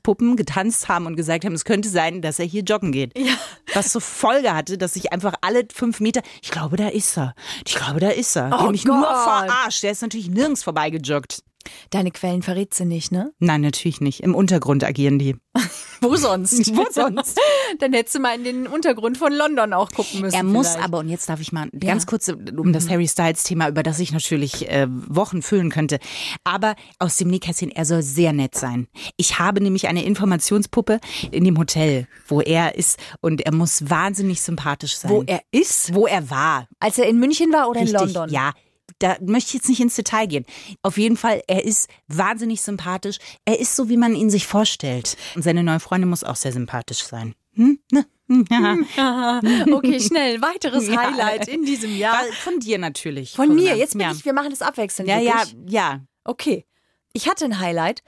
Informationspuppen 0.09 0.35
getanzt 0.35 0.89
haben 0.89 1.05
und 1.05 1.15
gesagt 1.15 1.45
haben, 1.45 1.53
es 1.53 1.65
könnte 1.65 1.89
sein, 1.89 2.21
dass 2.21 2.39
er 2.39 2.45
hier 2.45 2.63
joggen 2.63 2.91
geht. 2.91 3.17
Ja. 3.17 3.33
Was 3.73 3.91
zur 3.91 4.01
Folge 4.01 4.53
hatte, 4.53 4.77
dass 4.77 4.95
ich 4.95 5.11
einfach 5.13 5.33
alle 5.41 5.63
fünf 5.73 5.99
Meter, 5.99 6.21
ich 6.41 6.51
glaube, 6.51 6.77
da 6.77 6.87
ist 6.87 7.17
er. 7.17 7.35
Ich 7.65 7.75
glaube, 7.75 7.99
da 7.99 8.09
ist 8.09 8.35
er. 8.35 8.49
Oh, 8.59 8.65
die 8.65 8.71
mich 8.71 8.85
Gott. 8.85 8.95
nur 8.95 9.05
verarscht. 9.05 9.83
Der 9.83 9.91
ist 9.91 10.01
natürlich 10.01 10.29
nirgends 10.29 10.63
vorbeigejoggt. 10.63 11.43
Deine 11.91 12.11
Quellen 12.11 12.41
verrät 12.41 12.73
sie 12.73 12.85
nicht, 12.85 13.11
ne? 13.11 13.31
Nein, 13.39 13.61
natürlich 13.61 14.01
nicht. 14.01 14.21
Im 14.21 14.33
Untergrund 14.33 14.83
agieren 14.83 15.19
die. 15.19 15.35
Wo 16.01 16.15
sonst? 16.15 16.75
Wo 16.75 16.85
sonst? 16.91 17.39
Dann 17.79 17.93
hättest 17.93 18.15
du 18.15 18.19
mal 18.19 18.35
in 18.35 18.43
den 18.43 18.67
Untergrund 18.67 19.17
von 19.17 19.33
London 19.33 19.73
auch 19.73 19.91
gucken 19.91 20.21
müssen. 20.21 20.35
Er 20.35 20.43
muss 20.43 20.69
vielleicht. 20.69 20.85
aber, 20.85 20.99
und 20.99 21.09
jetzt 21.09 21.27
darf 21.27 21.41
ich 21.41 21.51
mal 21.51 21.69
ja. 21.73 21.89
ganz 21.89 22.05
kurz 22.05 22.29
um 22.29 22.73
das. 22.73 22.89
Harry 22.89 23.07
Styles-Thema, 23.07 23.69
über 23.69 23.83
das 23.83 23.99
ich 23.99 24.11
natürlich 24.11 24.69
äh, 24.69 24.87
Wochen 24.89 25.41
füllen 25.41 25.69
könnte. 25.69 25.99
Aber 26.43 26.75
aus 26.97 27.17
dem 27.17 27.29
Nähkästchen, 27.29 27.71
er 27.71 27.85
soll 27.85 28.01
sehr 28.01 28.33
nett 28.33 28.55
sein. 28.55 28.87
Ich 29.17 29.37
habe 29.37 29.61
nämlich 29.61 29.87
eine 29.87 30.03
Informationspuppe 30.03 30.99
in 31.31 31.43
dem 31.43 31.57
Hotel, 31.57 32.07
wo 32.27 32.41
er 32.41 32.75
ist 32.75 32.99
und 33.21 33.41
er 33.41 33.53
muss 33.53 33.89
wahnsinnig 33.89 34.41
sympathisch 34.41 34.97
sein. 34.97 35.11
Wo 35.11 35.23
er 35.25 35.41
ist? 35.51 35.93
Wo 35.93 36.07
er 36.07 36.29
war. 36.29 36.67
Als 36.79 36.97
er 36.97 37.07
in 37.07 37.19
München 37.19 37.51
war 37.51 37.69
oder 37.69 37.81
Richtig, 37.81 38.01
in 38.01 38.13
London? 38.13 38.29
Ja, 38.29 38.53
da 38.99 39.17
möchte 39.21 39.49
ich 39.49 39.53
jetzt 39.53 39.69
nicht 39.69 39.79
ins 39.79 39.95
Detail 39.95 40.25
gehen. 40.25 40.45
Auf 40.81 40.97
jeden 40.97 41.17
Fall, 41.17 41.43
er 41.47 41.63
ist 41.63 41.89
wahnsinnig 42.07 42.61
sympathisch. 42.61 43.17
Er 43.45 43.59
ist 43.59 43.75
so, 43.75 43.89
wie 43.89 43.97
man 43.97 44.15
ihn 44.15 44.29
sich 44.29 44.47
vorstellt. 44.47 45.17
Und 45.35 45.43
seine 45.43 45.63
neue 45.63 45.79
Freundin 45.79 46.09
muss 46.09 46.23
auch 46.23 46.35
sehr 46.35 46.51
sympathisch 46.51 47.03
sein. 47.03 47.35
Hm? 47.53 47.79
Ne? 47.91 48.05
Ja. 48.49 49.41
okay, 49.73 49.99
schnell. 49.99 50.41
Weiteres 50.41 50.87
ja. 50.89 50.97
Highlight 50.97 51.47
in 51.47 51.65
diesem 51.65 51.95
Jahr. 51.95 52.23
Von 52.43 52.59
dir 52.59 52.77
natürlich. 52.77 53.33
Von 53.33 53.55
mir. 53.55 53.75
Jetzt 53.75 53.93
bin 53.93 54.01
ja. 54.01 54.11
ich, 54.11 54.23
wir 54.23 54.33
machen 54.33 54.51
das 54.51 54.61
abwechselnd. 54.61 55.09
Ja, 55.09 55.19
ja, 55.19 55.43
ja. 55.65 56.01
Okay. 56.23 56.65
Ich 57.13 57.27
hatte 57.27 57.45
ein 57.45 57.59
Highlight 57.59 58.03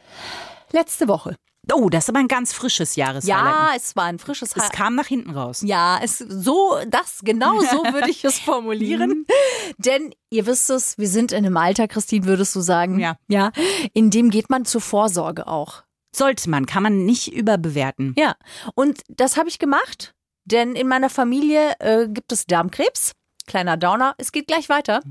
letzte 0.71 1.07
Woche. 1.07 1.35
Oh, 1.71 1.89
das 1.89 2.05
ist 2.05 2.09
aber 2.09 2.19
ein 2.19 2.27
ganz 2.27 2.53
frisches 2.53 2.95
Jahreshighlight. 2.95 3.45
Ja, 3.45 3.71
es 3.75 3.95
war 3.95 4.05
ein 4.05 4.17
frisches 4.17 4.55
Highlight. 4.55 4.71
Es 4.71 4.77
kam 4.77 4.95
nach 4.95 5.05
hinten 5.05 5.31
raus. 5.31 5.61
Ja, 5.63 5.99
es 6.01 6.17
so, 6.17 6.77
das, 6.87 7.19
genau 7.23 7.59
so 7.59 7.83
würde 7.93 8.09
ich 8.09 8.25
es 8.25 8.39
formulieren. 8.39 9.09
Mhm. 9.09 9.25
Denn 9.77 10.13
ihr 10.31 10.47
wisst 10.47 10.69
es, 10.69 10.97
wir 10.97 11.07
sind 11.07 11.31
in 11.31 11.45
einem 11.45 11.57
Alter, 11.57 11.87
Christine, 11.87 12.25
würdest 12.25 12.55
du 12.55 12.61
sagen? 12.61 12.99
Ja. 12.99 13.17
Ja. 13.27 13.51
In 13.93 14.09
dem 14.09 14.31
geht 14.31 14.49
man 14.49 14.65
zur 14.65 14.81
Vorsorge 14.81 15.47
auch. 15.47 15.83
Sollte 16.15 16.49
man, 16.49 16.65
kann 16.65 16.83
man 16.83 17.05
nicht 17.05 17.31
überbewerten. 17.31 18.15
Ja. 18.17 18.35
Und 18.73 19.01
das 19.07 19.37
habe 19.37 19.47
ich 19.47 19.59
gemacht, 19.59 20.13
denn 20.45 20.75
in 20.75 20.87
meiner 20.87 21.09
Familie 21.09 21.73
äh, 21.79 22.07
gibt 22.07 22.31
es 22.31 22.45
Darmkrebs. 22.47 23.13
Kleiner 23.51 23.75
Downer, 23.75 24.15
es 24.17 24.31
geht 24.31 24.47
gleich 24.47 24.69
weiter. 24.69 25.01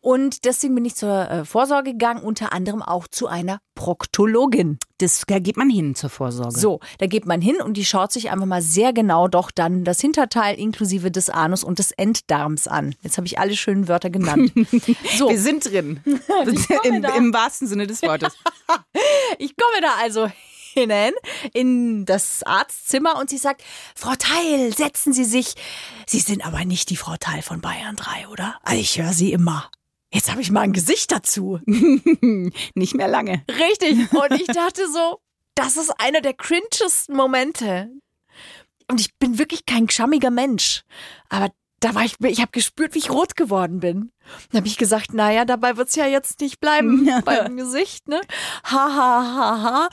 Und 0.00 0.44
deswegen 0.44 0.74
bin 0.74 0.84
ich 0.84 0.94
zur 0.94 1.30
äh, 1.30 1.44
Vorsorge 1.46 1.92
gegangen, 1.92 2.22
unter 2.22 2.52
anderem 2.52 2.82
auch 2.82 3.08
zu 3.08 3.26
einer 3.26 3.60
Proktologin. 3.74 4.78
Das, 4.98 5.22
da 5.26 5.38
geht 5.38 5.56
man 5.56 5.70
hin 5.70 5.94
zur 5.94 6.10
Vorsorge. 6.10 6.58
So, 6.58 6.80
da 6.98 7.06
geht 7.06 7.24
man 7.24 7.40
hin 7.40 7.62
und 7.62 7.78
die 7.78 7.86
schaut 7.86 8.12
sich 8.12 8.30
einfach 8.30 8.44
mal 8.44 8.60
sehr 8.60 8.92
genau 8.92 9.26
doch 9.26 9.50
dann 9.50 9.84
das 9.84 10.00
Hinterteil 10.00 10.58
inklusive 10.58 11.10
des 11.10 11.30
Anus 11.30 11.64
und 11.64 11.78
des 11.78 11.92
Enddarms 11.92 12.68
an. 12.68 12.94
Jetzt 13.02 13.16
habe 13.16 13.26
ich 13.26 13.38
alle 13.38 13.56
schönen 13.56 13.88
Wörter 13.88 14.10
genannt. 14.10 14.52
So. 15.16 15.30
Wir 15.30 15.40
sind 15.40 15.70
drin. 15.70 16.00
Im, 16.84 17.04
Im, 17.04 17.32
wahrsten 17.32 17.66
Sinne 17.66 17.86
des 17.86 18.02
Wortes. 18.02 18.34
ich 19.38 19.56
komme 19.56 19.80
da 19.80 19.94
also 20.00 20.28
hinein 20.78 21.12
in 21.52 22.04
das 22.04 22.42
Arztzimmer 22.42 23.18
und 23.18 23.30
sie 23.30 23.38
sagt, 23.38 23.62
Frau 23.94 24.14
Teil, 24.16 24.74
setzen 24.74 25.12
Sie 25.12 25.24
sich. 25.24 25.54
Sie 26.06 26.20
sind 26.20 26.44
aber 26.46 26.64
nicht 26.64 26.90
die 26.90 26.96
Frau 26.96 27.16
Teil 27.16 27.42
von 27.42 27.60
Bayern 27.60 27.96
3, 27.96 28.28
oder? 28.28 28.58
Also 28.62 28.80
ich 28.80 28.98
höre 29.00 29.12
Sie 29.12 29.32
immer. 29.32 29.70
Jetzt 30.12 30.30
habe 30.30 30.40
ich 30.40 30.50
mal 30.50 30.62
ein 30.62 30.72
Gesicht 30.72 31.12
dazu. 31.12 31.60
Nicht 31.66 32.94
mehr 32.94 33.08
lange. 33.08 33.44
Richtig. 33.48 34.10
Und 34.12 34.40
ich 34.40 34.46
dachte 34.46 34.90
so, 34.90 35.20
das 35.54 35.76
ist 35.76 35.90
einer 36.00 36.20
der 36.20 36.34
cringesten 36.34 37.14
Momente. 37.14 37.90
Und 38.90 39.00
ich 39.00 39.14
bin 39.18 39.38
wirklich 39.38 39.66
kein 39.66 39.86
geschammiger 39.86 40.30
Mensch. 40.30 40.82
Aber 41.28 41.50
da 41.80 41.94
war 41.94 42.04
ich, 42.04 42.16
ich 42.20 42.40
habe 42.40 42.50
gespürt, 42.52 42.94
wie 42.94 42.98
ich 42.98 43.10
rot 43.10 43.36
geworden 43.36 43.80
bin. 43.80 44.10
Dann 44.50 44.58
habe 44.58 44.66
ich 44.66 44.78
gesagt, 44.78 45.14
naja, 45.14 45.44
dabei 45.44 45.76
wird's 45.76 45.94
ja 45.94 46.06
jetzt 46.06 46.40
nicht 46.40 46.60
bleiben 46.60 47.08
beim 47.24 47.56
Gesicht, 47.56 48.08
ne? 48.08 48.20
Ha, 48.64 48.94
ha, 48.94 49.34
ha, 49.36 49.62
ha. 49.62 49.88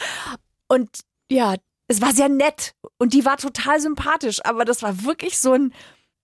Und 0.67 0.89
ja, 1.29 1.55
es 1.87 2.01
war 2.01 2.13
sehr 2.13 2.29
nett 2.29 2.73
und 2.97 3.13
die 3.13 3.25
war 3.25 3.37
total 3.37 3.79
sympathisch, 3.79 4.43
aber 4.43 4.65
das 4.65 4.81
war 4.81 5.03
wirklich 5.03 5.37
so 5.37 5.53
ein, 5.53 5.73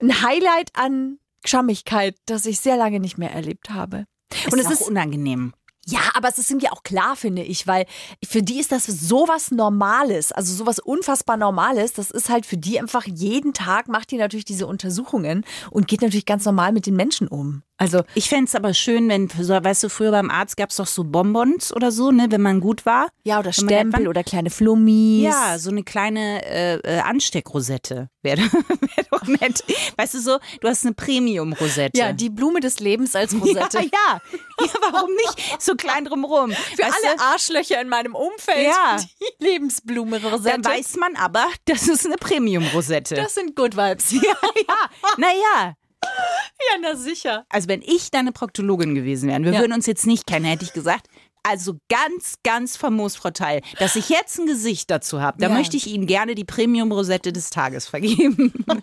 ein 0.01 0.21
Highlight 0.23 0.71
an 0.73 1.19
Schammigkeit, 1.45 2.17
das 2.25 2.45
ich 2.45 2.59
sehr 2.59 2.77
lange 2.77 2.99
nicht 2.99 3.17
mehr 3.17 3.31
erlebt 3.31 3.69
habe. 3.69 4.05
Und 4.51 4.59
es 4.59 4.71
ist 4.71 4.81
unangenehm. 4.81 5.53
Ja, 5.87 5.99
aber 6.13 6.29
es 6.29 6.37
ist 6.37 6.51
irgendwie 6.51 6.69
auch 6.69 6.83
klar, 6.83 7.15
finde 7.15 7.41
ich, 7.41 7.65
weil 7.65 7.85
für 8.23 8.43
die 8.43 8.59
ist 8.59 8.71
das 8.71 8.85
sowas 8.85 9.49
Normales, 9.49 10.31
also 10.31 10.53
sowas 10.53 10.77
unfassbar 10.79 11.37
Normales. 11.37 11.93
Das 11.93 12.11
ist 12.11 12.29
halt 12.29 12.45
für 12.45 12.57
die 12.57 12.79
einfach 12.79 13.05
jeden 13.05 13.53
Tag 13.53 13.87
macht 13.87 14.11
die 14.11 14.17
natürlich 14.17 14.45
diese 14.45 14.67
Untersuchungen 14.67 15.43
und 15.71 15.87
geht 15.87 16.01
natürlich 16.01 16.27
ganz 16.27 16.45
normal 16.45 16.71
mit 16.71 16.85
den 16.85 16.95
Menschen 16.95 17.27
um. 17.27 17.63
Also 17.81 18.03
ich 18.13 18.29
fände 18.29 18.45
es 18.45 18.53
aber 18.53 18.75
schön, 18.75 19.09
wenn, 19.09 19.27
so, 19.27 19.53
weißt 19.53 19.81
du, 19.81 19.89
früher 19.89 20.11
beim 20.11 20.29
Arzt 20.29 20.55
gab 20.55 20.69
es 20.69 20.75
doch 20.75 20.85
so 20.85 21.03
Bonbons 21.03 21.75
oder 21.75 21.91
so, 21.91 22.11
ne, 22.11 22.27
wenn 22.29 22.41
man 22.41 22.59
gut 22.59 22.85
war. 22.85 23.07
Ja, 23.23 23.39
oder 23.39 23.51
Stempel 23.53 24.07
oder 24.07 24.23
kleine 24.23 24.51
Flummis. 24.51 25.23
Ja, 25.23 25.57
so 25.57 25.71
eine 25.71 25.81
kleine 25.81 26.45
äh, 26.45 26.75
äh 26.75 26.99
Ansteckrosette 26.99 28.09
wäre 28.21 28.41
wär 28.41 29.05
doch 29.09 29.25
nett. 29.25 29.63
Weißt 29.97 30.13
du 30.13 30.19
so, 30.19 30.37
du 30.59 30.67
hast 30.67 30.85
eine 30.85 30.93
Premium-Rosette. 30.93 31.97
Ja, 31.97 32.13
die 32.13 32.29
Blume 32.29 32.59
des 32.59 32.79
Lebens 32.79 33.15
als 33.15 33.33
Rosette. 33.41 33.79
Ja, 33.79 33.83
ja. 33.83 34.21
ja 34.59 34.91
warum 34.91 35.09
nicht? 35.15 35.59
So 35.59 35.70
klein 35.75 36.05
drumrum. 36.05 36.51
Für 36.51 36.83
weißt 36.83 36.95
alle 37.03 37.15
du? 37.15 37.23
Arschlöcher 37.23 37.81
in 37.81 37.89
meinem 37.89 38.15
Umfeld 38.15 38.67
ja. 38.67 38.97
die 38.97 39.25
Lebensblume-Rosette. 39.43 40.61
Dann 40.61 40.65
weiß 40.65 40.97
man 40.97 41.15
aber, 41.15 41.45
das 41.65 41.87
ist 41.87 42.05
eine 42.05 42.17
Premium-Rosette. 42.17 43.15
Das 43.15 43.35
sind 43.35 43.55
Good 43.55 43.75
Vibes. 43.75 44.11
Ja, 44.21 44.35
ja. 44.67 44.89
Naja, 45.17 45.75
ja, 46.03 46.77
na 46.81 46.95
sicher. 46.95 47.45
Also 47.49 47.67
wenn 47.67 47.81
ich 47.81 48.11
deine 48.11 48.31
Proktologin 48.31 48.95
gewesen 48.95 49.29
wäre, 49.29 49.43
wir 49.43 49.53
ja. 49.53 49.59
würden 49.59 49.73
uns 49.73 49.85
jetzt 49.85 50.05
nicht 50.05 50.27
kennen, 50.27 50.45
hätte 50.45 50.63
ich 50.63 50.73
gesagt, 50.73 51.07
also 51.43 51.77
ganz, 51.89 52.35
ganz 52.43 52.77
famos, 52.77 53.15
Frau 53.15 53.31
Teil, 53.31 53.61
dass 53.79 53.95
ich 53.95 54.09
jetzt 54.09 54.37
ein 54.39 54.45
Gesicht 54.45 54.91
dazu 54.91 55.21
habe. 55.21 55.39
Da 55.39 55.47
ja. 55.47 55.53
möchte 55.53 55.75
ich 55.75 55.87
Ihnen 55.87 56.05
gerne 56.05 56.35
die 56.35 56.43
Premium-Rosette 56.43 57.33
des 57.33 57.49
Tages 57.49 57.87
vergeben. 57.87 58.53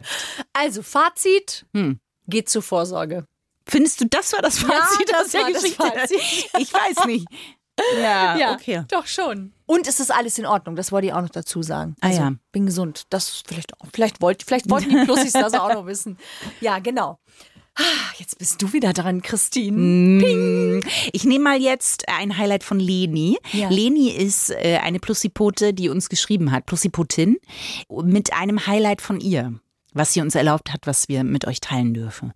Also 0.52 0.82
Fazit, 0.82 1.66
hm. 1.72 2.00
geht 2.26 2.48
zur 2.48 2.62
Vorsorge. 2.62 3.24
Findest 3.68 4.00
du, 4.00 4.06
das 4.06 4.32
war 4.32 4.42
das 4.42 4.58
Fazit 4.58 5.10
ja, 5.10 5.22
das 5.22 5.34
war 5.34 5.52
das 5.52 5.66
Fazit. 5.68 6.20
Ich 6.58 6.72
weiß 6.72 7.06
nicht. 7.06 7.26
Ja, 8.00 8.36
ja, 8.36 8.54
okay. 8.54 8.82
Doch 8.88 9.06
schon. 9.06 9.52
Und 9.66 9.86
es 9.86 10.00
ist 10.00 10.10
alles 10.10 10.38
in 10.38 10.46
Ordnung, 10.46 10.74
das 10.74 10.90
wollte 10.90 11.08
ich 11.08 11.12
auch 11.12 11.20
noch 11.20 11.28
dazu 11.28 11.62
sagen. 11.62 11.94
Ah, 12.00 12.08
also, 12.08 12.20
ah 12.20 12.24
ja. 12.24 12.32
bin 12.50 12.66
gesund. 12.66 13.04
Das 13.10 13.42
vielleicht 13.46 13.72
vielleicht 13.92 14.20
wollt, 14.20 14.42
vielleicht 14.42 14.68
wollten 14.70 14.90
die 14.90 15.04
Plussis 15.04 15.32
das 15.32 15.54
auch 15.54 15.72
noch 15.72 15.86
wissen. 15.86 16.18
Ja, 16.60 16.78
genau. 16.80 17.18
Ah, 17.76 18.12
jetzt 18.16 18.38
bist 18.38 18.60
du 18.60 18.72
wieder 18.72 18.92
dran, 18.92 19.22
Christine. 19.22 19.78
Mm. 19.78 20.18
Ping. 20.18 20.90
Ich 21.12 21.24
nehme 21.24 21.44
mal 21.44 21.62
jetzt 21.62 22.08
ein 22.08 22.36
Highlight 22.36 22.64
von 22.64 22.80
Leni. 22.80 23.38
Ja. 23.52 23.68
Leni 23.68 24.10
ist 24.10 24.50
äh, 24.50 24.80
eine 24.82 24.98
Plussipote, 24.98 25.72
die 25.72 25.88
uns 25.88 26.08
geschrieben 26.08 26.50
hat, 26.50 26.66
Plussipotin, 26.66 27.36
mit 27.88 28.32
einem 28.32 28.66
Highlight 28.66 29.00
von 29.00 29.20
ihr 29.20 29.60
was 29.98 30.12
sie 30.12 30.20
uns 30.20 30.34
erlaubt 30.34 30.72
hat, 30.72 30.86
was 30.86 31.08
wir 31.08 31.24
mit 31.24 31.46
euch 31.46 31.60
teilen 31.60 31.92
dürfen. 31.92 32.32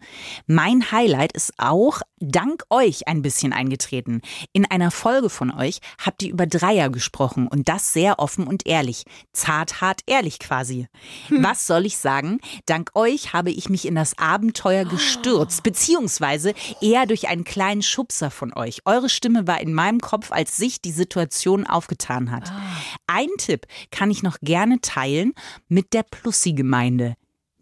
Mein 0.46 0.90
Highlight 0.92 1.32
ist 1.32 1.52
auch 1.58 2.02
dank 2.20 2.64
euch 2.70 3.08
ein 3.08 3.22
bisschen 3.22 3.52
eingetreten. 3.52 4.20
In 4.52 4.70
einer 4.70 4.90
Folge 4.90 5.30
von 5.30 5.50
euch 5.50 5.78
habt 6.04 6.22
ihr 6.22 6.30
über 6.30 6.46
Dreier 6.46 6.90
gesprochen 6.90 7.48
und 7.48 7.68
das 7.68 7.92
sehr 7.92 8.18
offen 8.18 8.46
und 8.46 8.66
ehrlich. 8.66 9.04
Zart, 9.32 9.80
hart, 9.80 10.00
ehrlich 10.06 10.38
quasi. 10.38 10.88
Hm. 11.28 11.42
Was 11.42 11.66
soll 11.66 11.86
ich 11.86 11.96
sagen? 11.98 12.40
Dank 12.66 12.90
euch 12.94 13.32
habe 13.32 13.50
ich 13.50 13.68
mich 13.68 13.86
in 13.86 13.94
das 13.94 14.18
Abenteuer 14.18 14.84
gestürzt, 14.84 15.60
oh. 15.60 15.62
beziehungsweise 15.64 16.54
eher 16.80 17.06
durch 17.06 17.28
einen 17.28 17.44
kleinen 17.44 17.82
Schubser 17.82 18.30
von 18.30 18.52
euch. 18.52 18.80
Eure 18.84 19.08
Stimme 19.08 19.46
war 19.46 19.60
in 19.60 19.72
meinem 19.72 20.00
Kopf, 20.00 20.32
als 20.32 20.56
sich 20.56 20.80
die 20.80 20.92
Situation 20.92 21.66
aufgetan 21.66 22.30
hat. 22.30 22.50
Oh. 22.50 22.60
Ein 23.06 23.28
Tipp 23.38 23.66
kann 23.90 24.10
ich 24.10 24.22
noch 24.22 24.38
gerne 24.40 24.80
teilen 24.80 25.32
mit 25.68 25.92
der 25.92 26.02
Plussi-Gemeinde. 26.02 27.14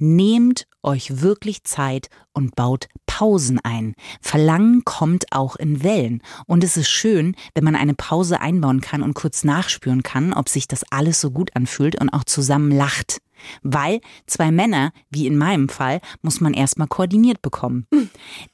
Nehmt 0.02 0.66
euch 0.83 1.21
wirklich 1.21 1.62
Zeit 1.64 2.09
und 2.33 2.57
baut 2.57 2.88
Pausen 3.04 3.61
ein. 3.62 3.95
Verlangen 4.23 4.83
kommt 4.87 5.26
auch 5.30 5.57
in 5.57 5.83
Wellen. 5.83 6.23
Und 6.47 6.64
es 6.64 6.78
ist 6.78 6.88
schön, 6.88 7.37
wenn 7.54 7.64
man 7.64 7.76
eine 7.76 7.92
Pause 7.92 8.40
einbauen 8.40 8.80
kann 8.80 9.02
und 9.02 9.12
kurz 9.12 9.45
nachspüren 9.45 10.02
kann, 10.02 10.33
ob 10.33 10.49
sich 10.49 10.66
das 10.66 10.85
alles 10.90 11.21
so 11.21 11.30
gut 11.30 11.54
anfühlt 11.54 12.00
und 12.00 12.09
auch 12.09 12.25
zusammen 12.25 12.71
lacht. 12.71 13.19
Weil 13.62 14.00
zwei 14.26 14.50
Männer, 14.50 14.92
wie 15.11 15.26
in 15.26 15.37
meinem 15.37 15.69
Fall, 15.69 16.00
muss 16.23 16.40
man 16.40 16.54
erstmal 16.54 16.88
koordiniert 16.88 17.42
bekommen. 17.42 17.87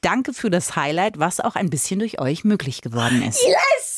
Danke 0.01 0.33
für 0.33 0.49
das 0.49 0.75
Highlight, 0.75 1.17
was 1.17 1.39
auch 1.39 1.55
ein 1.55 1.69
bisschen 1.69 1.99
durch 1.99 2.19
euch 2.19 2.43
möglich 2.43 2.81
geworden 2.81 3.21
ist. 3.21 3.41
Yes! 3.41 3.96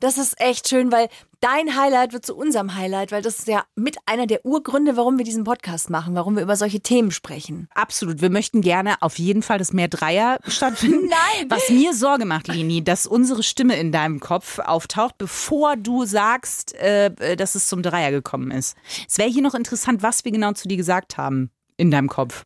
Das 0.00 0.18
ist 0.18 0.40
echt 0.40 0.68
schön, 0.68 0.92
weil 0.92 1.08
dein 1.40 1.76
Highlight 1.76 2.12
wird 2.12 2.24
zu 2.24 2.34
unserem 2.34 2.74
Highlight, 2.74 3.12
weil 3.12 3.22
das 3.22 3.40
ist 3.40 3.48
ja 3.48 3.64
mit 3.74 3.96
einer 4.06 4.26
der 4.26 4.44
Urgründe, 4.46 4.96
warum 4.96 5.18
wir 5.18 5.24
diesen 5.24 5.44
Podcast 5.44 5.90
machen, 5.90 6.14
warum 6.14 6.36
wir 6.36 6.42
über 6.42 6.56
solche 6.56 6.80
Themen 6.80 7.10
sprechen. 7.10 7.68
Absolut. 7.74 8.22
Wir 8.22 8.30
möchten 8.30 8.62
gerne 8.62 9.00
auf 9.02 9.18
jeden 9.18 9.42
Fall, 9.42 9.58
dass 9.58 9.72
mehr 9.72 9.88
Dreier 9.88 10.38
stattfinden. 10.46 11.08
Nein! 11.08 11.50
Was 11.50 11.68
mir 11.68 11.94
Sorge 11.94 12.24
macht, 12.24 12.48
Lini, 12.48 12.82
dass 12.82 13.06
unsere 13.06 13.42
Stimme 13.42 13.76
in 13.76 13.92
deinem 13.92 14.20
Kopf 14.20 14.58
auftaucht, 14.58 15.18
bevor 15.18 15.76
du 15.76 16.04
sagst, 16.04 16.74
äh, 16.76 17.36
dass 17.36 17.54
es 17.54 17.68
zum 17.68 17.82
Dreier 17.82 18.10
gekommen 18.10 18.50
ist. 18.50 18.76
Es 19.08 19.18
wäre 19.18 19.28
hier 19.28 19.42
noch 19.42 19.54
interessant, 19.54 20.02
was 20.02 20.24
wir 20.24 20.32
genau 20.32 20.52
zu 20.52 20.68
dir 20.68 20.76
gesagt 20.76 21.16
haben 21.18 21.50
in 21.76 21.90
deinem 21.90 22.08
Kopf. 22.08 22.44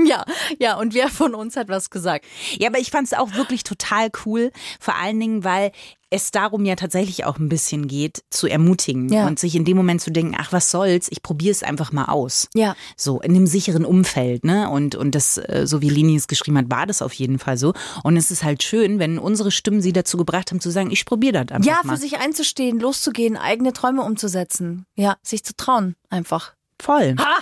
Ja, 0.10 0.24
ja, 0.58 0.76
und 0.76 0.94
wer 0.94 1.08
von 1.08 1.34
uns 1.34 1.56
hat 1.56 1.68
was 1.68 1.90
gesagt? 1.90 2.24
Ja, 2.58 2.68
aber 2.68 2.78
ich 2.78 2.90
fand 2.90 3.06
es 3.06 3.12
auch 3.12 3.34
wirklich 3.34 3.64
total 3.64 4.10
cool, 4.24 4.50
vor 4.80 4.96
allen 4.96 5.20
Dingen, 5.20 5.44
weil 5.44 5.72
es 6.10 6.32
darum 6.32 6.64
ja 6.64 6.74
tatsächlich 6.74 7.24
auch 7.24 7.38
ein 7.38 7.48
bisschen 7.48 7.86
geht, 7.86 8.24
zu 8.30 8.48
ermutigen 8.48 9.08
ja. 9.12 9.26
und 9.28 9.38
sich 9.38 9.54
in 9.54 9.64
dem 9.64 9.76
Moment 9.76 10.00
zu 10.00 10.10
denken, 10.10 10.34
ach, 10.36 10.52
was 10.52 10.70
soll's, 10.70 11.06
ich 11.08 11.22
probiere 11.22 11.52
es 11.52 11.62
einfach 11.62 11.92
mal 11.92 12.06
aus. 12.06 12.48
Ja. 12.54 12.74
So, 12.96 13.20
in 13.20 13.30
einem 13.30 13.46
sicheren 13.46 13.84
Umfeld, 13.84 14.44
ne? 14.44 14.68
Und, 14.68 14.96
und 14.96 15.14
das, 15.14 15.38
äh, 15.38 15.66
so 15.66 15.80
wie 15.80 15.88
Lini 15.88 16.16
es 16.16 16.26
geschrieben 16.26 16.58
hat, 16.58 16.68
war 16.68 16.86
das 16.86 17.00
auf 17.00 17.12
jeden 17.12 17.38
Fall 17.38 17.56
so. 17.56 17.74
Und 18.02 18.16
es 18.16 18.32
ist 18.32 18.42
halt 18.42 18.64
schön, 18.64 18.98
wenn 18.98 19.18
unsere 19.18 19.52
Stimmen 19.52 19.80
sie 19.80 19.92
dazu 19.92 20.16
gebracht 20.16 20.50
haben, 20.50 20.60
zu 20.60 20.70
sagen, 20.70 20.90
ich 20.90 21.04
probiere 21.04 21.44
das 21.44 21.54
einfach 21.54 21.66
ja, 21.66 21.80
mal. 21.84 21.92
Ja, 21.92 21.94
für 21.94 22.00
sich 22.00 22.18
einzustehen, 22.18 22.80
loszugehen, 22.80 23.36
eigene 23.36 23.72
Träume 23.72 24.02
umzusetzen. 24.02 24.86
Ja, 24.96 25.16
sich 25.22 25.44
zu 25.44 25.54
trauen, 25.56 25.94
einfach. 26.08 26.54
Voll. 26.80 27.14
Ha! 27.18 27.38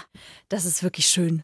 Das 0.49 0.67
ist 0.67 0.83
wirklich 0.83 1.07
schön. 1.07 1.43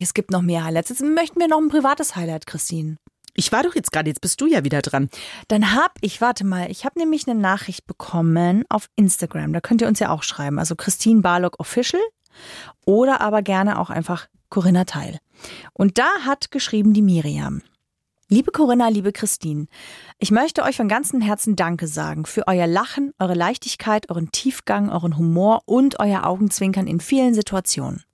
Es 0.00 0.14
gibt 0.14 0.30
noch 0.30 0.42
mehr 0.42 0.64
Highlights. 0.64 0.90
Jetzt 0.90 1.02
möchten 1.02 1.40
wir 1.40 1.48
noch 1.48 1.60
ein 1.60 1.68
privates 1.68 2.16
Highlight, 2.16 2.46
Christine. 2.46 2.96
Ich 3.34 3.50
war 3.50 3.62
doch 3.62 3.74
jetzt 3.74 3.92
gerade, 3.92 4.10
jetzt 4.10 4.20
bist 4.20 4.40
du 4.40 4.46
ja 4.46 4.62
wieder 4.62 4.82
dran. 4.82 5.08
Dann 5.48 5.74
hab 5.74 5.92
ich, 6.02 6.20
warte 6.20 6.44
mal, 6.44 6.70
ich 6.70 6.84
habe 6.84 6.98
nämlich 6.98 7.26
eine 7.26 7.40
Nachricht 7.40 7.86
bekommen 7.86 8.64
auf 8.68 8.88
Instagram. 8.94 9.52
Da 9.52 9.60
könnt 9.60 9.80
ihr 9.80 9.88
uns 9.88 10.00
ja 10.00 10.10
auch 10.10 10.22
schreiben. 10.22 10.58
Also 10.58 10.76
Christine 10.76 11.22
Barlock 11.22 11.58
Official 11.58 12.02
oder 12.84 13.20
aber 13.20 13.42
gerne 13.42 13.78
auch 13.78 13.90
einfach 13.90 14.28
Corinna 14.50 14.84
Teil. 14.84 15.18
Und 15.72 15.98
da 15.98 16.08
hat 16.26 16.50
geschrieben 16.50 16.92
die 16.92 17.02
Miriam. 17.02 17.62
Liebe 18.28 18.50
Corinna, 18.50 18.88
liebe 18.88 19.12
Christine, 19.12 19.66
ich 20.18 20.30
möchte 20.30 20.62
euch 20.62 20.76
von 20.76 20.88
ganzem 20.88 21.20
Herzen 21.20 21.54
Danke 21.54 21.86
sagen 21.86 22.24
für 22.24 22.46
euer 22.48 22.66
Lachen, 22.66 23.12
eure 23.18 23.34
Leichtigkeit, 23.34 24.08
euren 24.08 24.32
Tiefgang, 24.32 24.90
euren 24.90 25.18
Humor 25.18 25.62
und 25.66 26.00
euer 26.00 26.24
Augenzwinkern 26.24 26.86
in 26.86 27.00
vielen 27.00 27.34
Situationen. 27.34 28.04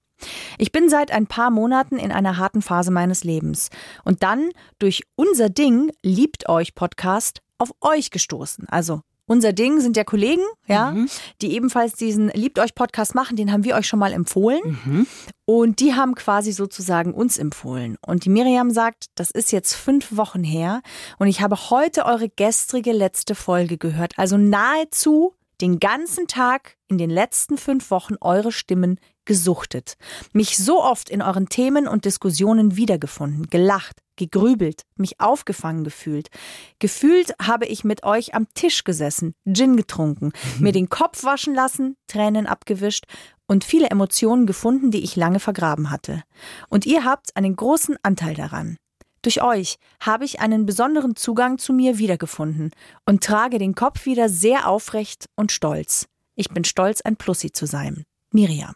Ich 0.58 0.72
bin 0.72 0.88
seit 0.88 1.10
ein 1.10 1.26
paar 1.26 1.50
Monaten 1.50 1.98
in 1.98 2.12
einer 2.12 2.36
harten 2.36 2.62
Phase 2.62 2.90
meines 2.90 3.24
Lebens 3.24 3.70
und 4.04 4.22
dann 4.22 4.50
durch 4.78 5.04
unser 5.16 5.48
Ding 5.48 5.92
liebt 6.02 6.48
euch 6.48 6.74
Podcast 6.74 7.40
auf 7.58 7.72
euch 7.80 8.10
gestoßen, 8.10 8.68
also 8.68 9.02
Unser 9.28 9.52
Ding 9.52 9.78
sind 9.80 9.96
ja 9.96 10.04
Kollegen, 10.04 10.42
ja, 10.66 10.92
mhm. 10.92 11.08
die 11.42 11.52
ebenfalls 11.52 11.92
diesen 11.92 12.30
Liebt 12.30 12.58
euch 12.58 12.74
Podcast 12.74 13.14
machen. 13.14 13.36
Den 13.36 13.52
haben 13.52 13.62
wir 13.62 13.76
euch 13.76 13.86
schon 13.86 13.98
mal 13.98 14.14
empfohlen. 14.14 14.78
Mhm. 14.84 15.06
Und 15.44 15.80
die 15.80 15.94
haben 15.94 16.14
quasi 16.14 16.50
sozusagen 16.52 17.12
uns 17.12 17.36
empfohlen. 17.36 17.98
Und 18.04 18.24
die 18.24 18.30
Miriam 18.30 18.70
sagt, 18.70 19.06
das 19.16 19.30
ist 19.30 19.52
jetzt 19.52 19.74
fünf 19.74 20.16
Wochen 20.16 20.42
her. 20.42 20.80
Und 21.18 21.28
ich 21.28 21.42
habe 21.42 21.70
heute 21.70 22.06
eure 22.06 22.30
gestrige 22.30 22.92
letzte 22.92 23.34
Folge 23.34 23.76
gehört. 23.76 24.14
Also 24.16 24.38
nahezu 24.38 25.34
den 25.60 25.78
ganzen 25.78 26.26
Tag 26.26 26.76
in 26.88 26.96
den 26.96 27.10
letzten 27.10 27.58
fünf 27.58 27.90
Wochen 27.90 28.14
eure 28.22 28.50
Stimmen 28.50 28.98
gesuchtet. 29.28 29.96
Mich 30.32 30.56
so 30.56 30.82
oft 30.82 31.10
in 31.10 31.20
euren 31.20 31.50
Themen 31.50 31.86
und 31.86 32.06
Diskussionen 32.06 32.76
wiedergefunden, 32.76 33.48
gelacht, 33.50 34.00
gegrübelt, 34.16 34.82
mich 34.96 35.20
aufgefangen 35.20 35.84
gefühlt. 35.84 36.30
Gefühlt 36.78 37.34
habe 37.40 37.66
ich 37.66 37.84
mit 37.84 38.04
euch 38.04 38.34
am 38.34 38.48
Tisch 38.54 38.84
gesessen, 38.84 39.34
Gin 39.46 39.76
getrunken, 39.76 40.32
mhm. 40.56 40.64
mir 40.64 40.72
den 40.72 40.88
Kopf 40.88 41.24
waschen 41.24 41.54
lassen, 41.54 41.94
Tränen 42.08 42.46
abgewischt 42.46 43.04
und 43.46 43.64
viele 43.64 43.90
Emotionen 43.90 44.46
gefunden, 44.46 44.90
die 44.90 45.04
ich 45.04 45.14
lange 45.14 45.40
vergraben 45.40 45.90
hatte. 45.90 46.22
Und 46.70 46.86
ihr 46.86 47.04
habt 47.04 47.36
einen 47.36 47.54
großen 47.54 47.98
Anteil 48.02 48.34
daran. 48.34 48.78
Durch 49.20 49.42
euch 49.42 49.76
habe 50.00 50.24
ich 50.24 50.40
einen 50.40 50.64
besonderen 50.64 51.16
Zugang 51.16 51.58
zu 51.58 51.74
mir 51.74 51.98
wiedergefunden 51.98 52.70
und 53.04 53.22
trage 53.22 53.58
den 53.58 53.74
Kopf 53.74 54.06
wieder 54.06 54.30
sehr 54.30 54.66
aufrecht 54.68 55.26
und 55.36 55.52
stolz. 55.52 56.06
Ich 56.34 56.48
bin 56.48 56.64
stolz, 56.64 57.02
ein 57.02 57.16
Plussi 57.16 57.52
zu 57.52 57.66
sein. 57.66 58.04
Miriam. 58.32 58.74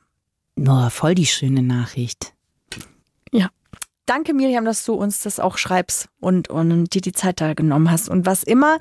Boah, 0.56 0.90
voll 0.90 1.14
die 1.14 1.26
schöne 1.26 1.62
Nachricht. 1.62 2.34
Ja. 3.32 3.48
Danke, 4.06 4.34
Miriam, 4.34 4.64
dass 4.64 4.84
du 4.84 4.94
uns 4.94 5.22
das 5.22 5.38
auch 5.38 5.56
schreibst 5.56 6.08
und, 6.20 6.48
und 6.50 6.92
dir 6.92 7.00
die 7.00 7.12
Zeit 7.12 7.40
da 7.40 7.54
genommen 7.54 7.90
hast. 7.90 8.08
Und 8.08 8.26
was 8.26 8.42
immer 8.42 8.78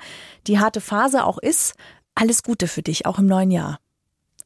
die 0.47 0.59
harte 0.59 0.81
Phase 0.81 1.23
auch 1.23 1.37
ist, 1.37 1.75
alles 2.15 2.43
Gute 2.43 2.67
für 2.67 2.81
dich, 2.81 3.05
auch 3.05 3.19
im 3.19 3.27
neuen 3.27 3.51
Jahr. 3.51 3.79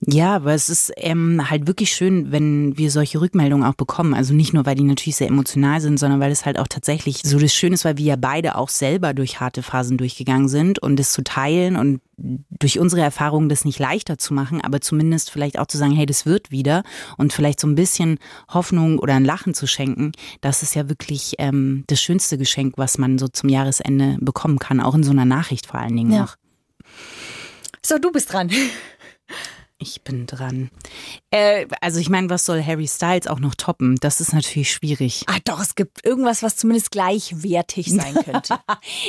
Ja, 0.01 0.35
aber 0.35 0.53
es 0.53 0.69
ist 0.69 0.91
ähm, 0.97 1.49
halt 1.49 1.67
wirklich 1.67 1.91
schön, 1.91 2.31
wenn 2.31 2.77
wir 2.77 2.91
solche 2.91 3.21
Rückmeldungen 3.21 3.65
auch 3.65 3.75
bekommen. 3.75 4.13
Also 4.13 4.33
nicht 4.33 4.53
nur, 4.53 4.65
weil 4.65 4.75
die 4.75 4.83
natürlich 4.83 5.15
sehr 5.15 5.27
emotional 5.27 5.81
sind, 5.81 5.99
sondern 5.99 6.19
weil 6.19 6.31
es 6.31 6.45
halt 6.45 6.59
auch 6.59 6.67
tatsächlich 6.67 7.21
so 7.23 7.39
das 7.39 7.53
Schöne 7.53 7.75
ist, 7.75 7.85
weil 7.85 7.97
wir 7.97 8.05
ja 8.05 8.15
beide 8.15 8.55
auch 8.55 8.69
selber 8.69 9.13
durch 9.13 9.39
harte 9.39 9.63
Phasen 9.63 9.97
durchgegangen 9.97 10.47
sind 10.47 10.79
und 10.79 10.99
es 10.99 11.11
zu 11.11 11.23
teilen 11.23 11.75
und 11.75 12.01
durch 12.17 12.79
unsere 12.79 13.01
Erfahrungen 13.01 13.49
das 13.49 13.65
nicht 13.65 13.79
leichter 13.79 14.17
zu 14.17 14.33
machen, 14.33 14.61
aber 14.61 14.79
zumindest 14.79 15.31
vielleicht 15.31 15.59
auch 15.59 15.67
zu 15.67 15.77
sagen, 15.77 15.91
hey, 15.91 16.05
das 16.05 16.25
wird 16.25 16.51
wieder 16.51 16.83
und 17.17 17.33
vielleicht 17.33 17.59
so 17.59 17.67
ein 17.67 17.75
bisschen 17.75 18.19
Hoffnung 18.47 18.99
oder 18.99 19.15
ein 19.15 19.25
Lachen 19.25 19.53
zu 19.53 19.67
schenken, 19.67 20.13
das 20.41 20.63
ist 20.63 20.75
ja 20.75 20.87
wirklich 20.87 21.35
ähm, 21.39 21.83
das 21.87 22.01
schönste 22.01 22.37
Geschenk, 22.37 22.77
was 22.77 22.97
man 22.97 23.17
so 23.17 23.27
zum 23.27 23.49
Jahresende 23.49 24.17
bekommen 24.21 24.59
kann, 24.59 24.79
auch 24.79 24.95
in 24.95 25.03
so 25.03 25.11
einer 25.11 25.25
Nachricht 25.25 25.67
vor 25.67 25.79
allen 25.79 25.95
Dingen 25.95 26.11
ja. 26.11 26.21
noch. 26.21 26.35
So, 27.81 27.97
du 27.97 28.11
bist 28.11 28.31
dran. 28.31 28.49
Ich 29.77 30.03
bin 30.03 30.25
dran. 30.25 30.71
Äh, 31.31 31.67
also 31.81 31.99
ich 31.99 32.09
meine, 32.09 32.29
was 32.29 32.45
soll 32.45 32.63
Harry 32.63 32.87
Styles 32.87 33.27
auch 33.27 33.39
noch 33.39 33.55
toppen? 33.55 33.97
Das 33.97 34.21
ist 34.21 34.33
natürlich 34.33 34.71
schwierig. 34.71 35.23
Ah 35.27 35.39
doch, 35.43 35.59
es 35.59 35.75
gibt 35.75 36.05
irgendwas, 36.05 36.43
was 36.43 36.55
zumindest 36.55 36.91
gleichwertig 36.91 37.91
sein 37.91 38.15
könnte. 38.23 38.57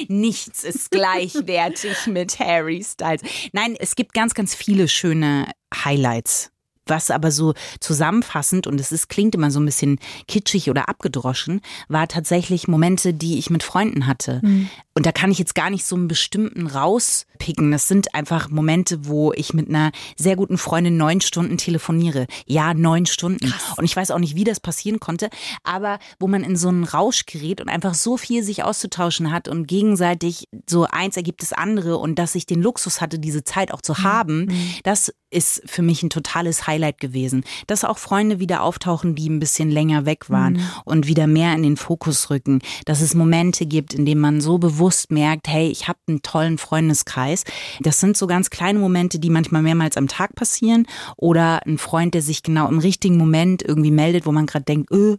Nichts 0.09 0.65
ist 0.65 0.91
gleichwertig 0.91 2.09
mit 2.09 2.41
Harry 2.41 2.83
Styles. 2.83 3.23
Nein, 3.53 3.77
es 3.79 3.95
gibt 3.95 4.13
ganz, 4.13 4.35
ganz 4.35 4.57
viele 4.57 4.89
schöne 4.89 5.47
Highlights 5.73 6.51
was 6.87 7.11
aber 7.11 7.31
so 7.31 7.55
zusammenfassend, 7.81 8.67
und 8.67 8.81
es 8.81 8.93
ist, 8.93 9.09
klingt 9.09 9.35
immer 9.35 9.51
so 9.51 9.61
ein 9.61 9.67
bisschen 9.67 9.99
kitschig 10.29 10.71
oder 10.71 10.89
abgedroschen, 10.89 11.61
war 11.89 12.09
tatsächlich 12.09 12.69
Momente, 12.69 13.15
die 13.15 13.39
ich 13.39 13.51
mit 13.51 13.63
Freunden 13.63 14.07
hatte. 14.07 14.41
Mhm. 14.43 14.69
Und 14.95 15.05
da 15.05 15.13
kann 15.13 15.31
ich 15.31 15.39
jetzt 15.39 15.55
gar 15.55 15.69
nicht 15.69 15.85
so 15.85 15.95
einen 15.95 16.09
bestimmten 16.09 16.67
rauspicken. 16.67 17.71
Das 17.71 17.87
sind 17.87 18.15
einfach 18.15 18.49
Momente, 18.49 19.07
wo 19.07 19.33
ich 19.35 19.53
mit 19.53 19.69
einer 19.69 19.93
sehr 20.17 20.37
guten 20.37 20.57
Freundin 20.57 20.97
neun 20.97 21.21
Stunden 21.21 21.59
telefoniere. 21.59 22.27
Ja, 22.47 22.73
neun 22.73 23.05
Stunden. 23.05 23.51
Krass. 23.51 23.77
Und 23.77 23.85
ich 23.85 23.95
weiß 23.95 24.11
auch 24.11 24.19
nicht, 24.19 24.37
wie 24.37 24.45
das 24.45 24.59
passieren 24.59 24.99
konnte, 24.99 25.29
aber 25.65 25.99
wo 26.19 26.29
man 26.29 26.45
in 26.45 26.57
so 26.57 26.69
einen 26.69 26.85
Rausch 26.85 27.27
gerät 27.27 27.61
und 27.61 27.69
einfach 27.69 27.93
so 27.93 28.17
viel 28.17 28.43
sich 28.43 28.65
auszutauschen 28.65 29.33
hat 29.33 29.49
und 29.49 29.67
gegenseitig 29.67 30.49
so 30.67 30.87
eins 30.91 31.17
ergibt 31.19 31.43
das 31.43 31.53
andere 31.53 31.99
und 31.99 32.19
dass 32.19 32.35
ich 32.35 32.47
den 32.47 32.63
Luxus 32.63 33.03
hatte, 33.03 33.19
diese 33.19 33.45
Zeit 33.45 33.73
auch 33.73 33.83
zu 33.83 33.93
mhm. 33.93 34.03
haben, 34.03 34.39
mhm. 34.47 34.71
das 34.83 35.13
ist 35.31 35.63
für 35.67 35.83
mich 35.83 36.03
ein 36.03 36.11
totales 36.11 36.67
Highlight 36.67 37.01
gewesen. 37.01 37.45
Dass 37.67 37.85
auch 37.85 37.99
Freunde 37.99 38.39
wieder 38.39 38.63
auftauchen, 38.63 39.15
die 39.15 39.29
ein 39.29 39.41
bisschen 39.41 39.71
länger 39.71 40.07
weg 40.07 40.31
waren 40.31 40.55
mhm. 40.55 40.63
und 40.85 41.07
wieder 41.07 41.27
mehr 41.27 41.53
in 41.55 41.63
den 41.63 41.77
Fokus 41.77 42.31
rücken. 42.31 42.61
Dass 42.85 43.01
es 43.01 43.15
Momente 43.15 43.67
gibt, 43.67 43.95
in 43.95 44.05
denen 44.05 44.21
man 44.21 44.41
so 44.41 44.59
bewusst 44.59 45.11
merkt, 45.11 45.49
hey, 45.49 45.69
ich 45.69 45.89
habe 45.89 45.99
einen 46.07 46.23
tollen 46.23 46.59
Freundeskreis. 46.59 47.45
Das 47.81 48.01
sind 48.01 48.17
so 48.17 48.27
ganz 48.27 48.51
kleine 48.51 48.79
Momente, 48.79 49.19
die 49.19 49.31
manchmal 49.31 49.63
mehrmals 49.63 49.97
am 49.97 50.09
Tag 50.09 50.35
passieren. 50.35 50.87
Oder 51.17 51.67
ein 51.67 51.79
Freund, 51.79 52.15
der 52.15 52.23
sich 52.23 52.43
genau 52.43 52.69
im 52.69 52.79
richtigen 52.79 53.17
Moment 53.17 53.63
irgendwie 53.63 53.91
meldet, 53.91 54.27
wo 54.27 54.33
man 54.33 54.47
gerade 54.47 54.65
denkt, 54.65 54.91
öh. 54.93 55.17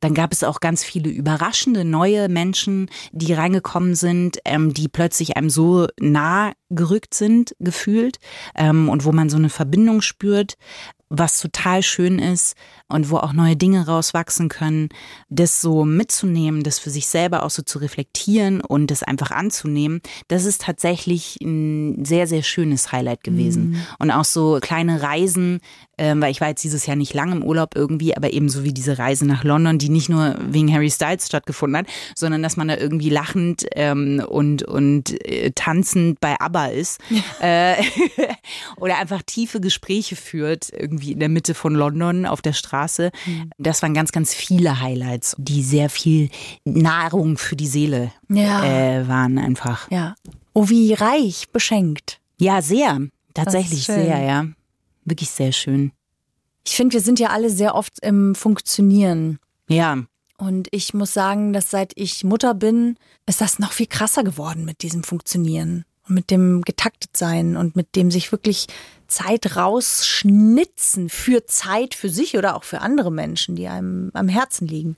Dann 0.00 0.14
gab 0.14 0.32
es 0.32 0.42
auch 0.42 0.60
ganz 0.60 0.82
viele 0.82 1.10
überraschende 1.10 1.84
neue 1.84 2.28
Menschen, 2.28 2.90
die 3.12 3.32
reingekommen 3.32 3.94
sind, 3.94 4.38
ähm, 4.44 4.74
die 4.74 4.88
plötzlich 4.88 5.36
einem 5.36 5.50
so 5.50 5.86
nah 6.00 6.52
gerückt 6.74 7.14
sind, 7.14 7.54
gefühlt, 7.60 8.18
ähm, 8.54 8.88
und 8.88 9.04
wo 9.04 9.12
man 9.12 9.28
so 9.30 9.36
eine 9.36 9.50
Verbindung 9.50 10.00
spürt, 10.00 10.56
was 11.12 11.38
total 11.38 11.82
schön 11.82 12.18
ist 12.18 12.56
und 12.88 13.10
wo 13.10 13.18
auch 13.18 13.32
neue 13.32 13.56
Dinge 13.56 13.86
rauswachsen 13.86 14.48
können, 14.48 14.88
das 15.28 15.60
so 15.60 15.84
mitzunehmen, 15.84 16.62
das 16.62 16.78
für 16.78 16.90
sich 16.90 17.06
selber 17.06 17.42
auch 17.42 17.50
so 17.50 17.62
zu 17.62 17.78
reflektieren 17.78 18.60
und 18.60 18.90
das 18.90 19.02
einfach 19.02 19.30
anzunehmen, 19.30 20.00
das 20.28 20.44
ist 20.44 20.62
tatsächlich 20.62 21.38
ein 21.42 22.04
sehr, 22.04 22.26
sehr 22.26 22.42
schönes 22.42 22.92
Highlight 22.92 23.24
gewesen. 23.24 23.70
Mhm. 23.70 23.76
Und 23.98 24.10
auch 24.10 24.24
so 24.24 24.58
kleine 24.60 25.02
Reisen, 25.02 25.60
ähm, 25.98 26.20
weil 26.20 26.30
ich 26.30 26.40
war 26.40 26.48
jetzt 26.48 26.64
dieses 26.64 26.86
Jahr 26.86 26.96
nicht 26.96 27.14
lang 27.14 27.32
im 27.32 27.42
Urlaub 27.42 27.74
irgendwie, 27.74 28.16
aber 28.16 28.32
ebenso 28.32 28.64
wie 28.64 28.72
diese 28.72 28.98
Reise 28.98 29.26
nach 29.26 29.44
London, 29.44 29.78
die 29.78 29.88
nicht 29.88 30.08
nur 30.08 30.36
wegen 30.40 30.72
Harry 30.72 30.90
Styles 30.90 31.26
stattgefunden 31.26 31.78
hat, 31.78 31.86
sondern 32.14 32.42
dass 32.42 32.56
man 32.56 32.68
da 32.68 32.76
irgendwie 32.76 33.10
lachend 33.10 33.66
ähm, 33.72 34.24
und, 34.26 34.62
und 34.62 35.10
äh, 35.26 35.52
tanzend 35.54 36.20
bei 36.20 36.40
ABBA 36.40 36.66
ist 36.66 37.00
äh, 37.40 37.82
oder 38.76 38.98
einfach 38.98 39.22
tiefe 39.22 39.60
Gespräche 39.60 40.16
führt, 40.16 40.70
irgendwie 40.72 41.01
in 41.10 41.18
der 41.18 41.28
Mitte 41.28 41.54
von 41.54 41.74
London 41.74 42.24
auf 42.24 42.40
der 42.40 42.52
Straße. 42.52 43.10
Mhm. 43.26 43.50
Das 43.58 43.82
waren 43.82 43.94
ganz, 43.94 44.12
ganz 44.12 44.32
viele 44.32 44.80
Highlights, 44.80 45.34
die 45.38 45.64
sehr 45.64 45.90
viel 45.90 46.30
Nahrung 46.64 47.36
für 47.38 47.56
die 47.56 47.66
Seele 47.66 48.12
ja. 48.28 48.62
äh, 48.62 49.08
waren 49.08 49.38
einfach. 49.38 49.90
Ja. 49.90 50.14
Oh, 50.54 50.68
wie 50.68 50.94
reich 50.94 51.48
beschenkt. 51.52 52.20
Ja, 52.38 52.62
sehr. 52.62 53.00
Tatsächlich 53.34 53.84
sehr, 53.84 54.20
ja. 54.22 54.46
Wirklich 55.04 55.30
sehr 55.30 55.50
schön. 55.52 55.90
Ich 56.64 56.76
finde, 56.76 56.94
wir 56.94 57.00
sind 57.00 57.18
ja 57.18 57.30
alle 57.30 57.50
sehr 57.50 57.74
oft 57.74 57.98
im 58.02 58.36
Funktionieren. 58.36 59.40
Ja. 59.68 60.04
Und 60.38 60.68
ich 60.70 60.94
muss 60.94 61.12
sagen, 61.12 61.52
dass 61.52 61.70
seit 61.70 61.92
ich 61.96 62.22
Mutter 62.22 62.54
bin, 62.54 62.96
ist 63.26 63.40
das 63.40 63.58
noch 63.58 63.72
viel 63.72 63.86
krasser 63.86 64.22
geworden 64.22 64.64
mit 64.64 64.82
diesem 64.82 65.02
Funktionieren 65.02 65.84
und 66.08 66.14
mit 66.14 66.30
dem 66.30 66.62
getaktet 66.62 67.16
sein 67.16 67.56
und 67.56 67.76
mit 67.76 67.94
dem 67.96 68.10
sich 68.10 68.32
wirklich 68.32 68.66
Zeit 69.06 69.56
rausschnitzen 69.56 71.08
für 71.08 71.46
Zeit 71.46 71.94
für 71.94 72.08
sich 72.08 72.36
oder 72.36 72.56
auch 72.56 72.64
für 72.64 72.80
andere 72.80 73.12
Menschen, 73.12 73.56
die 73.56 73.68
einem 73.68 74.10
am 74.14 74.28
Herzen 74.28 74.66
liegen. 74.66 74.96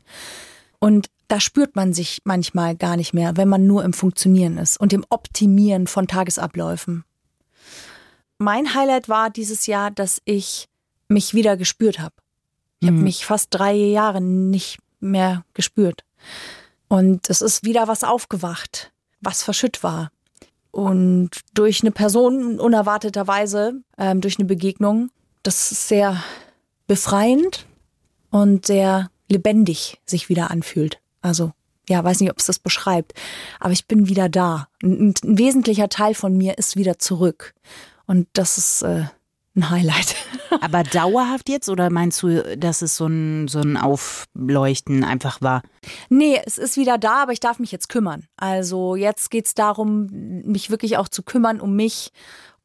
Und 0.79 1.11
da 1.29 1.40
spürt 1.40 1.75
man 1.75 1.93
sich 1.93 2.21
manchmal 2.25 2.77
gar 2.77 2.97
nicht 2.97 3.14
mehr, 3.14 3.37
wenn 3.37 3.49
man 3.49 3.67
nur 3.67 3.85
im 3.85 3.93
Funktionieren 3.93 4.59
ist 4.59 4.79
und 4.79 4.93
im 4.93 5.05
Optimieren 5.09 5.87
von 5.87 6.07
Tagesabläufen. 6.07 7.05
Mein 8.38 8.75
Highlight 8.75 9.09
war 9.09 9.31
dieses 9.31 9.67
Jahr, 9.67 9.90
dass 9.90 10.21
ich 10.25 10.69
mich 11.09 11.35
wieder 11.35 11.57
gespürt 11.57 11.99
habe. 11.99 12.14
Ich 12.81 12.90
mhm. 12.90 12.95
habe 12.95 13.05
mich 13.05 13.25
fast 13.25 13.49
drei 13.51 13.75
Jahre 13.75 14.21
nicht 14.21 14.79
mehr 15.01 15.45
gespürt. 15.55 16.05
Und 16.88 17.31
es 17.31 17.40
ist 17.40 17.64
wieder 17.64 17.88
was 17.88 18.05
aufgewacht, 18.05 18.93
was 19.21 19.43
verschütt 19.43 19.83
war. 19.83 20.11
Und 20.75 21.31
durch 21.55 21.83
eine 21.83 21.93
Person 21.93 22.59
unerwarteterweise, 22.59 23.75
ähm, 23.97 24.21
durch 24.21 24.41
eine 24.41 24.45
Begegnung, 24.45 25.11
das 25.45 25.71
ist 25.71 25.87
sehr 25.87 26.21
befreiend 26.89 27.65
und 28.31 28.67
sehr 28.67 29.09
lebendig 29.29 30.01
sich 30.05 30.29
wieder 30.29 30.51
anfühlt. 30.51 30.99
Also, 31.23 31.53
ja, 31.89 32.03
weiß 32.03 32.19
nicht, 32.19 32.31
ob 32.33 32.41
es 32.41 32.47
das 32.47 32.59
beschreibt, 32.59 33.13
aber 33.61 33.71
ich 33.71 33.87
bin 33.87 34.09
wieder 34.09 34.29
da. 34.29 34.67
Ein, 34.83 35.15
ein 35.23 35.39
wesentlicher 35.39 35.89
Teil 35.89 36.13
von 36.13 36.37
mir 36.37 36.59
ist 36.59 36.75
wieder 36.75 36.99
zurück. 36.99 37.55
Und 38.07 38.27
das 38.33 38.59
ist 38.59 38.83
äh, 38.83 39.05
ein 39.57 39.71
Highlight. 39.71 40.17
Aber 40.61 40.83
dauerhaft 40.83 41.49
jetzt 41.49 41.69
oder 41.69 41.90
meinst 41.90 42.23
du, 42.23 42.57
dass 42.57 42.83
es 42.83 42.97
so 42.97 43.07
ein, 43.07 43.49
so 43.49 43.61
ein 43.61 43.77
Aufleuchten 43.77 45.05
einfach 45.05 45.40
war? 45.43 45.62
Nee, 46.09 46.40
es 46.45 46.59
ist 46.59 46.77
wieder 46.77 46.99
da, 46.99 47.23
aber 47.23 47.33
ich 47.33 47.40
darf 47.40 47.59
mich 47.59 47.73
jetzt 47.73 47.88
kümmern. 47.88 48.27
Also 48.37 48.95
jetzt 48.95 49.31
geht 49.31 49.47
es 49.47 49.55
darum, 49.55 50.07
mich 50.45 50.71
wirklich 50.71 50.97
auch 50.97 51.09
zu 51.09 51.23
kümmern 51.23 51.61
um 51.61 51.75
mich, 51.75 52.12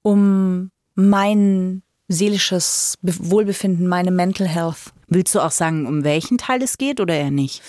um 0.04 0.71
mein 0.93 1.82
seelisches 2.08 2.97
Wohlbefinden, 3.02 3.88
meine 3.88 4.12
Mental 4.12 4.47
Health. 4.47 4.91
Willst 5.08 5.34
du 5.34 5.39
auch 5.39 5.52
sagen, 5.52 5.88
um 5.88 6.04
welchen 6.04 6.38
Teil 6.38 6.62
es 6.62 6.78
geht 6.78 6.99
oder 6.99 7.15
eher 7.15 7.32
nicht? 7.32 7.62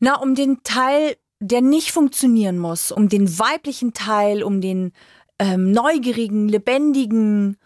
Na, 0.00 0.16
um 0.16 0.34
den 0.34 0.62
Teil, 0.62 1.16
der 1.40 1.60
nicht 1.60 1.92
funktionieren 1.92 2.58
muss, 2.58 2.92
um 2.92 3.08
den 3.08 3.38
weiblichen 3.38 3.94
Teil, 3.94 4.42
um 4.42 4.60
den 4.60 4.92
ähm, 5.38 5.70
neugierigen, 5.70 6.48
lebendigen, 6.48 7.56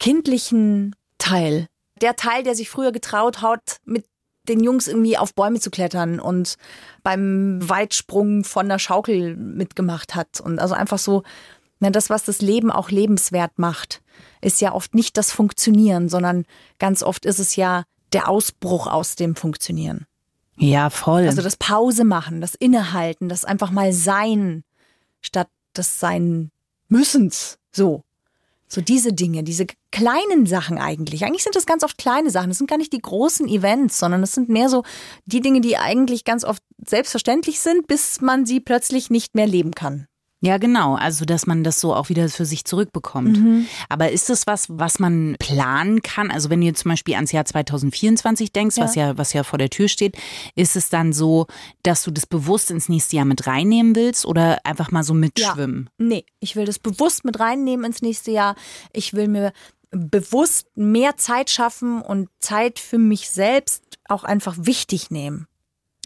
kindlichen 0.00 0.96
Teil. 1.18 1.66
Der 2.00 2.16
Teil, 2.16 2.42
der 2.42 2.56
sich 2.56 2.68
früher 2.68 2.90
getraut 2.90 3.42
hat, 3.42 3.76
mit 3.84 4.06
den 4.48 4.64
Jungs 4.64 4.88
irgendwie 4.88 5.16
auf 5.16 5.34
Bäume 5.34 5.60
zu 5.60 5.70
klettern 5.70 6.18
und 6.18 6.56
beim 7.02 7.60
Weitsprung 7.62 8.42
von 8.42 8.68
der 8.68 8.78
Schaukel 8.78 9.36
mitgemacht 9.36 10.14
hat. 10.14 10.40
Und 10.40 10.58
also 10.58 10.74
einfach 10.74 10.98
so, 10.98 11.22
na, 11.78 11.90
das, 11.90 12.10
was 12.10 12.24
das 12.24 12.40
Leben 12.40 12.70
auch 12.70 12.90
lebenswert 12.90 13.58
macht, 13.58 14.02
ist 14.40 14.60
ja 14.60 14.72
oft 14.72 14.94
nicht 14.94 15.16
das 15.16 15.30
Funktionieren, 15.30 16.08
sondern 16.08 16.46
ganz 16.78 17.02
oft 17.02 17.26
ist 17.26 17.38
es 17.38 17.54
ja 17.56 17.84
der 18.12 18.28
Ausbruch 18.28 18.86
aus 18.86 19.14
dem 19.14 19.36
Funktionieren. 19.36 20.06
Ja, 20.56 20.90
voll. 20.90 21.26
Also 21.26 21.42
das 21.42 21.56
Pause 21.56 22.04
machen, 22.04 22.40
das 22.40 22.54
Innehalten, 22.54 23.28
das 23.28 23.44
einfach 23.44 23.70
mal 23.70 23.92
sein, 23.92 24.64
statt 25.20 25.48
das 25.74 26.00
Sein 26.00 26.50
müssens. 26.88 27.58
So. 27.72 28.02
So 28.72 28.80
diese 28.80 29.12
Dinge, 29.12 29.42
diese 29.42 29.66
kleinen 29.90 30.46
Sachen 30.46 30.78
eigentlich. 30.78 31.24
Eigentlich 31.24 31.42
sind 31.42 31.56
das 31.56 31.66
ganz 31.66 31.82
oft 31.82 31.98
kleine 31.98 32.30
Sachen. 32.30 32.50
Das 32.50 32.58
sind 32.58 32.70
gar 32.70 32.78
nicht 32.78 32.92
die 32.92 33.02
großen 33.02 33.48
Events, 33.48 33.98
sondern 33.98 34.22
es 34.22 34.32
sind 34.32 34.48
mehr 34.48 34.68
so 34.68 34.84
die 35.26 35.40
Dinge, 35.40 35.60
die 35.60 35.76
eigentlich 35.76 36.24
ganz 36.24 36.44
oft 36.44 36.62
selbstverständlich 36.86 37.60
sind, 37.60 37.88
bis 37.88 38.20
man 38.20 38.46
sie 38.46 38.60
plötzlich 38.60 39.10
nicht 39.10 39.34
mehr 39.34 39.48
leben 39.48 39.74
kann. 39.74 40.06
Ja, 40.42 40.56
genau. 40.56 40.94
Also, 40.94 41.26
dass 41.26 41.46
man 41.46 41.64
das 41.64 41.80
so 41.80 41.94
auch 41.94 42.08
wieder 42.08 42.26
für 42.30 42.46
sich 42.46 42.64
zurückbekommt. 42.64 43.36
Mhm. 43.38 43.66
Aber 43.90 44.10
ist 44.10 44.30
das 44.30 44.46
was, 44.46 44.66
was 44.70 44.98
man 44.98 45.36
planen 45.38 46.00
kann? 46.00 46.30
Also, 46.30 46.48
wenn 46.48 46.60
du 46.62 46.66
jetzt 46.66 46.80
zum 46.80 46.90
Beispiel 46.90 47.14
ans 47.14 47.30
Jahr 47.32 47.44
2024 47.44 48.50
denkst, 48.50 48.76
Ja. 48.78 48.84
was 48.84 48.94
ja, 48.94 49.18
was 49.18 49.32
ja 49.34 49.42
vor 49.44 49.58
der 49.58 49.68
Tür 49.68 49.88
steht, 49.88 50.16
ist 50.54 50.76
es 50.76 50.88
dann 50.88 51.12
so, 51.12 51.46
dass 51.82 52.02
du 52.04 52.10
das 52.10 52.26
bewusst 52.26 52.70
ins 52.70 52.88
nächste 52.88 53.16
Jahr 53.16 53.26
mit 53.26 53.46
reinnehmen 53.46 53.94
willst 53.94 54.24
oder 54.24 54.58
einfach 54.64 54.90
mal 54.90 55.02
so 55.02 55.12
mitschwimmen? 55.12 55.90
Nee, 55.98 56.24
ich 56.40 56.56
will 56.56 56.64
das 56.64 56.78
bewusst 56.78 57.24
mit 57.24 57.38
reinnehmen 57.38 57.84
ins 57.84 58.00
nächste 58.00 58.30
Jahr. 58.30 58.54
Ich 58.94 59.12
will 59.12 59.28
mir 59.28 59.52
bewusst 59.90 60.68
mehr 60.74 61.16
Zeit 61.16 61.50
schaffen 61.50 62.00
und 62.00 62.28
Zeit 62.38 62.78
für 62.78 62.98
mich 62.98 63.28
selbst 63.28 63.82
auch 64.08 64.24
einfach 64.24 64.56
wichtig 64.58 65.10
nehmen. 65.10 65.46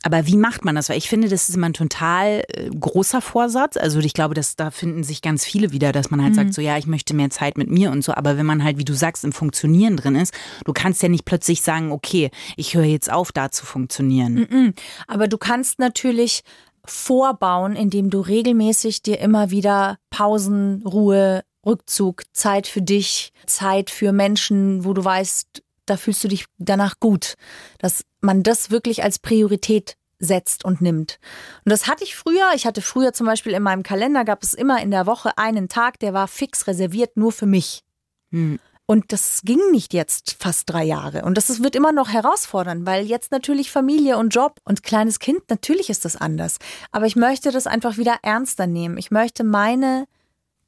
Aber 0.04 0.26
wie 0.26 0.36
macht 0.36 0.64
man 0.64 0.74
das? 0.74 0.88
Weil 0.90 0.98
ich 0.98 1.08
finde, 1.08 1.28
das 1.28 1.48
ist 1.48 1.56
immer 1.56 1.66
ein 1.66 1.72
total 1.72 2.44
äh, 2.48 2.68
großer 2.68 3.20
Vorsatz. 3.20 3.76
Also 3.76 3.98
ich 4.00 4.12
glaube, 4.12 4.34
dass 4.34 4.54
da 4.54 4.70
finden 4.70 5.02
sich 5.02 5.22
ganz 5.22 5.44
viele 5.44 5.72
wieder, 5.72 5.92
dass 5.92 6.10
man 6.10 6.20
halt 6.22 6.32
Mhm. 6.32 6.36
sagt, 6.36 6.54
so 6.54 6.60
ja, 6.60 6.76
ich 6.76 6.86
möchte 6.86 7.14
mehr 7.14 7.30
Zeit 7.30 7.56
mit 7.56 7.70
mir 7.70 7.90
und 7.90 8.04
so. 8.04 8.12
Aber 8.12 8.36
wenn 8.36 8.46
man 8.46 8.62
halt, 8.62 8.76
wie 8.78 8.84
du 8.84 8.92
sagst, 8.94 9.24
im 9.24 9.32
Funktionieren 9.32 9.96
drin 9.96 10.14
ist, 10.14 10.34
du 10.66 10.72
kannst 10.74 11.02
ja 11.02 11.08
nicht 11.08 11.24
plötzlich 11.24 11.62
sagen, 11.62 11.90
okay, 11.90 12.30
ich 12.56 12.74
höre 12.74 12.84
jetzt 12.84 13.10
auf, 13.10 13.32
da 13.32 13.50
zu 13.50 13.64
funktionieren. 13.64 14.74
Aber 15.06 15.26
du 15.26 15.38
kannst 15.38 15.78
natürlich 15.78 16.42
vorbauen, 16.84 17.74
indem 17.76 18.10
du 18.10 18.20
regelmäßig 18.20 19.02
dir 19.02 19.18
immer 19.20 19.50
wieder 19.50 19.96
Pausen, 20.10 20.82
Ruhe, 20.86 21.42
Rückzug, 21.64 22.24
Zeit 22.34 22.66
für 22.66 22.82
dich, 22.82 23.32
Zeit 23.46 23.88
für 23.88 24.12
Menschen, 24.12 24.84
wo 24.84 24.92
du 24.92 25.02
weißt, 25.02 25.62
da 25.86 25.96
fühlst 25.96 26.22
du 26.24 26.28
dich 26.28 26.46
danach 26.58 27.00
gut, 27.00 27.34
dass 27.78 28.04
man 28.20 28.42
das 28.42 28.70
wirklich 28.70 29.02
als 29.02 29.18
Priorität 29.18 29.96
setzt 30.18 30.64
und 30.64 30.80
nimmt. 30.80 31.18
Und 31.64 31.70
das 31.70 31.86
hatte 31.86 32.04
ich 32.04 32.16
früher. 32.16 32.52
Ich 32.54 32.66
hatte 32.66 32.82
früher 32.82 33.12
zum 33.12 33.26
Beispiel 33.26 33.52
in 33.52 33.62
meinem 33.62 33.82
Kalender 33.82 34.24
gab 34.24 34.42
es 34.42 34.54
immer 34.54 34.80
in 34.82 34.90
der 34.90 35.06
Woche 35.06 35.36
einen 35.36 35.68
Tag, 35.68 35.98
der 35.98 36.14
war 36.14 36.28
fix 36.28 36.66
reserviert 36.66 37.16
nur 37.16 37.32
für 37.32 37.46
mich. 37.46 37.82
Hm. 38.30 38.58
Und 38.86 39.12
das 39.12 39.40
ging 39.44 39.60
nicht 39.70 39.94
jetzt 39.94 40.36
fast 40.38 40.68
drei 40.68 40.84
Jahre. 40.84 41.24
Und 41.24 41.38
das 41.38 41.62
wird 41.62 41.74
immer 41.74 41.92
noch 41.92 42.10
herausfordernd, 42.10 42.84
weil 42.84 43.06
jetzt 43.06 43.32
natürlich 43.32 43.70
Familie 43.70 44.18
und 44.18 44.34
Job 44.34 44.60
und 44.64 44.82
kleines 44.82 45.20
Kind, 45.20 45.48
natürlich 45.48 45.88
ist 45.88 46.04
das 46.04 46.16
anders. 46.16 46.58
Aber 46.92 47.06
ich 47.06 47.16
möchte 47.16 47.50
das 47.50 47.66
einfach 47.66 47.96
wieder 47.96 48.18
ernster 48.22 48.66
nehmen. 48.66 48.98
Ich 48.98 49.10
möchte 49.10 49.42
meine 49.42 50.04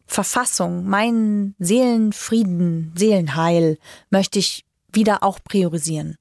Verfassung, 0.07 0.87
meinen 0.87 1.55
Seelenfrieden, 1.59 2.93
Seelenheil, 2.97 3.77
möchte 4.09 4.39
ich 4.39 4.66
wieder 4.97 5.23
auch 5.23 5.39
priorisieren. 5.45 6.17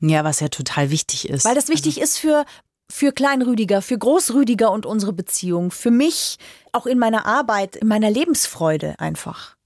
Ja, 0.00 0.24
was 0.24 0.40
ja 0.40 0.48
total 0.48 0.90
wichtig 0.90 1.28
ist. 1.28 1.44
Weil 1.44 1.54
das 1.54 1.68
wichtig 1.68 2.00
ist 2.00 2.18
für, 2.18 2.46
für 2.90 3.12
Kleinrüdiger, 3.12 3.82
für 3.82 3.98
Großrüdiger 3.98 4.70
und 4.70 4.86
unsere 4.86 5.12
Beziehung, 5.12 5.70
für 5.70 5.90
mich, 5.90 6.38
auch 6.72 6.86
in 6.86 6.98
meiner 6.98 7.26
Arbeit, 7.26 7.76
in 7.76 7.88
meiner 7.88 8.10
Lebensfreude 8.10 8.98
einfach. 8.98 9.56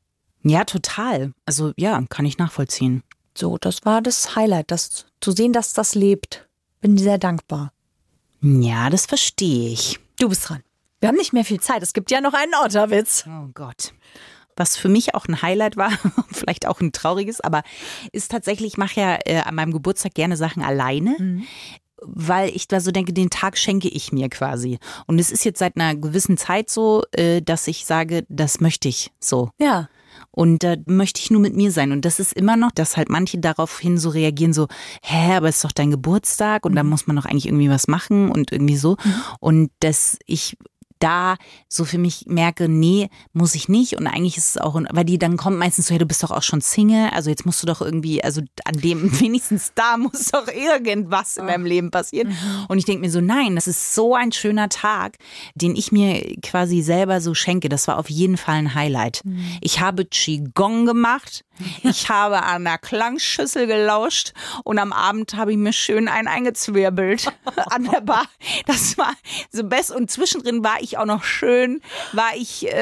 Ja, 0.43 0.65
total. 0.65 1.33
Also 1.47 1.73
ja, 1.77 2.03
kann 2.09 2.27
ich 2.27 2.39
nachvollziehen. 2.39 3.03
So, 3.37 3.57
das 3.59 3.85
war 3.85 4.03
das 4.03 4.35
Highlight, 4.35 4.71
das 4.71 5.07
zu 5.21 5.33
sehen, 5.33 5.53
dass 5.53 5.73
das 5.73 5.95
lebt. 5.95 6.49
Bin 6.81 6.99
sehr 6.99 7.19
dankbar. 7.19 7.73
Ja, 8.41 8.91
das 8.91 9.07
verstehe 9.07 9.71
ich. 9.71 9.99
Du 10.19 10.29
bist 10.29 10.49
dran. 10.49 10.63
Wir 11.01 11.09
haben 11.09 11.17
nicht 11.17 11.33
mehr 11.33 11.45
viel 11.45 11.61
Zeit. 11.61 11.83
Es 11.83 11.93
gibt 11.93 12.11
ja 12.11 12.21
noch 12.21 12.35
einen 12.35 12.53
Otterwitz. 12.65 13.25
Oh 13.29 13.49
Gott. 13.55 13.93
Was 14.59 14.77
für 14.77 14.89
mich 14.89 15.15
auch 15.15 15.27
ein 15.27 15.41
Highlight 15.41 15.77
war, 15.77 15.91
vielleicht 16.33 16.67
auch 16.67 16.81
ein 16.81 16.93
trauriges, 16.93 17.41
aber 17.41 17.63
ist 18.13 18.31
tatsächlich, 18.31 18.73
ich 18.73 18.79
mache 18.79 19.01
ja 19.01 19.19
äh, 19.25 19.41
an 19.41 19.55
meinem 19.55 19.73
Geburtstag 19.73 20.15
gerne 20.15 20.37
Sachen 20.37 20.63
alleine. 20.63 21.43
Weil 22.01 22.51
ich 22.55 22.69
da 22.69 22.79
so 22.79 22.93
denke, 22.93 23.13
den 23.13 23.29
Tag 23.29 23.59
schenke 23.59 23.89
ich 23.89 24.13
mir 24.13 24.29
quasi. 24.29 24.79
Und 25.07 25.19
es 25.19 25.33
ist 25.33 25.45
jetzt 25.45 25.59
seit 25.59 25.77
einer 25.77 25.97
gewissen 25.97 26.37
Zeit 26.37 26.71
so, 26.71 27.03
äh, 27.11 27.43
dass 27.43 27.67
ich 27.67 27.87
sage, 27.87 28.25
das 28.29 28.61
möchte 28.61 28.89
ich 28.89 29.11
so. 29.19 29.51
Ja. 29.59 29.89
Und 30.31 30.63
da 30.63 30.77
möchte 30.87 31.21
ich 31.21 31.31
nur 31.31 31.41
mit 31.41 31.57
mir 31.57 31.73
sein. 31.73 31.93
Und 31.93 32.05
das 32.05 32.21
ist 32.21 32.33
immer 32.33 32.57
noch, 32.57 32.71
dass 32.71 32.97
halt 32.97 33.09
manche 33.09 33.39
daraufhin 33.39 33.99
so 33.99 34.11
reagieren, 34.11 34.53
so, 34.53 34.69
hä, 35.03 35.35
aber 35.37 35.49
es 35.49 35.57
ist 35.57 35.65
doch 35.65 35.73
dein 35.73 35.91
Geburtstag 35.91 36.65
und 36.65 36.77
da 36.77 36.85
muss 36.85 37.07
man 37.07 37.17
doch 37.17 37.25
eigentlich 37.25 37.47
irgendwie 37.47 37.71
was 37.71 37.89
machen 37.89 38.31
und 38.31 38.53
irgendwie 38.53 38.77
so. 38.77 38.97
Und 39.41 39.71
dass 39.81 40.19
ich 40.27 40.57
da 40.99 41.37
so 41.69 41.85
für 41.85 41.99
mich 41.99 42.25
merke, 42.27 42.69
nee, 42.69 43.09
muss 43.33 43.55
ich 43.55 43.69
nicht. 43.69 43.97
Und 43.97 44.07
eigentlich 44.07 44.37
ist 44.37 44.51
es 44.51 44.59
auch, 44.59 44.81
weil 44.91 45.05
die 45.05 45.19
dann 45.19 45.37
kommt 45.37 45.59
meistens 45.59 45.87
so, 45.87 45.93
hey, 45.93 45.99
du 45.99 46.07
bist 46.07 46.23
doch 46.23 46.31
auch 46.31 46.43
schon 46.43 46.61
Single, 46.61 47.11
also 47.11 47.31
jetzt 47.31 47.47
musst 47.47 47.63
du 47.63 47.67
doch 47.67 47.81
irgendwie, 47.81 48.23
also 48.23 48.43
an 48.65 48.75
dem 48.75 49.21
wenigstens 49.21 49.73
da 49.75 49.97
muss 49.97 50.27
doch 50.27 50.49
irgendwas 50.49 51.37
in 51.37 51.47
meinem 51.47 51.65
Leben 51.65 51.91
passieren. 51.91 52.37
Und 52.69 52.79
ich 52.79 52.85
denke 52.85 53.03
mir 53.03 53.11
so, 53.11 53.21
nein, 53.21 53.55
das 53.55 53.67
ist 53.67 53.95
so 53.95 54.15
ein 54.15 54.33
schöner 54.33 54.69
Tag, 54.69 55.17
den 55.55 55.77
ich 55.77 55.93
mir 55.93 56.37
quasi 56.43 56.83
selber 56.83 57.21
so 57.21 57.35
schenke. 57.35 57.69
Das 57.69 57.89
war 57.89 57.99
auf 57.99 58.11
jeden 58.11 58.37
Fall 58.37 58.57
ein 58.57 58.75
Highlight. 58.75 59.23
Ich 59.61 59.81
habe 59.81 60.05
Qigong 60.05 60.87
gemacht. 60.87 61.45
Ich 61.83 62.09
habe 62.09 62.43
an 62.43 62.65
der 62.65 62.79
Klangschüssel 62.79 63.67
gelauscht 63.67 64.33
und 64.65 64.79
am 64.79 64.93
Abend 64.93 65.35
habe 65.35 65.53
ich 65.53 65.59
mir 65.59 65.73
schön 65.73 66.09
einen 66.09 66.29
eingezwirbelt 66.29 67.33
an 67.71 67.85
der 67.91 68.01
Bar. 68.01 68.25
Das 68.67 68.97
war 68.99 69.13
so 69.51 69.65
best 69.65 69.91
und 69.91 70.11
zwischendrin 70.11 70.63
war 70.63 70.77
ich 70.81 70.88
auch 70.97 71.05
noch 71.05 71.25
schön, 71.25 71.83
war 72.13 72.31
ich 72.35 72.67
äh, 72.67 72.73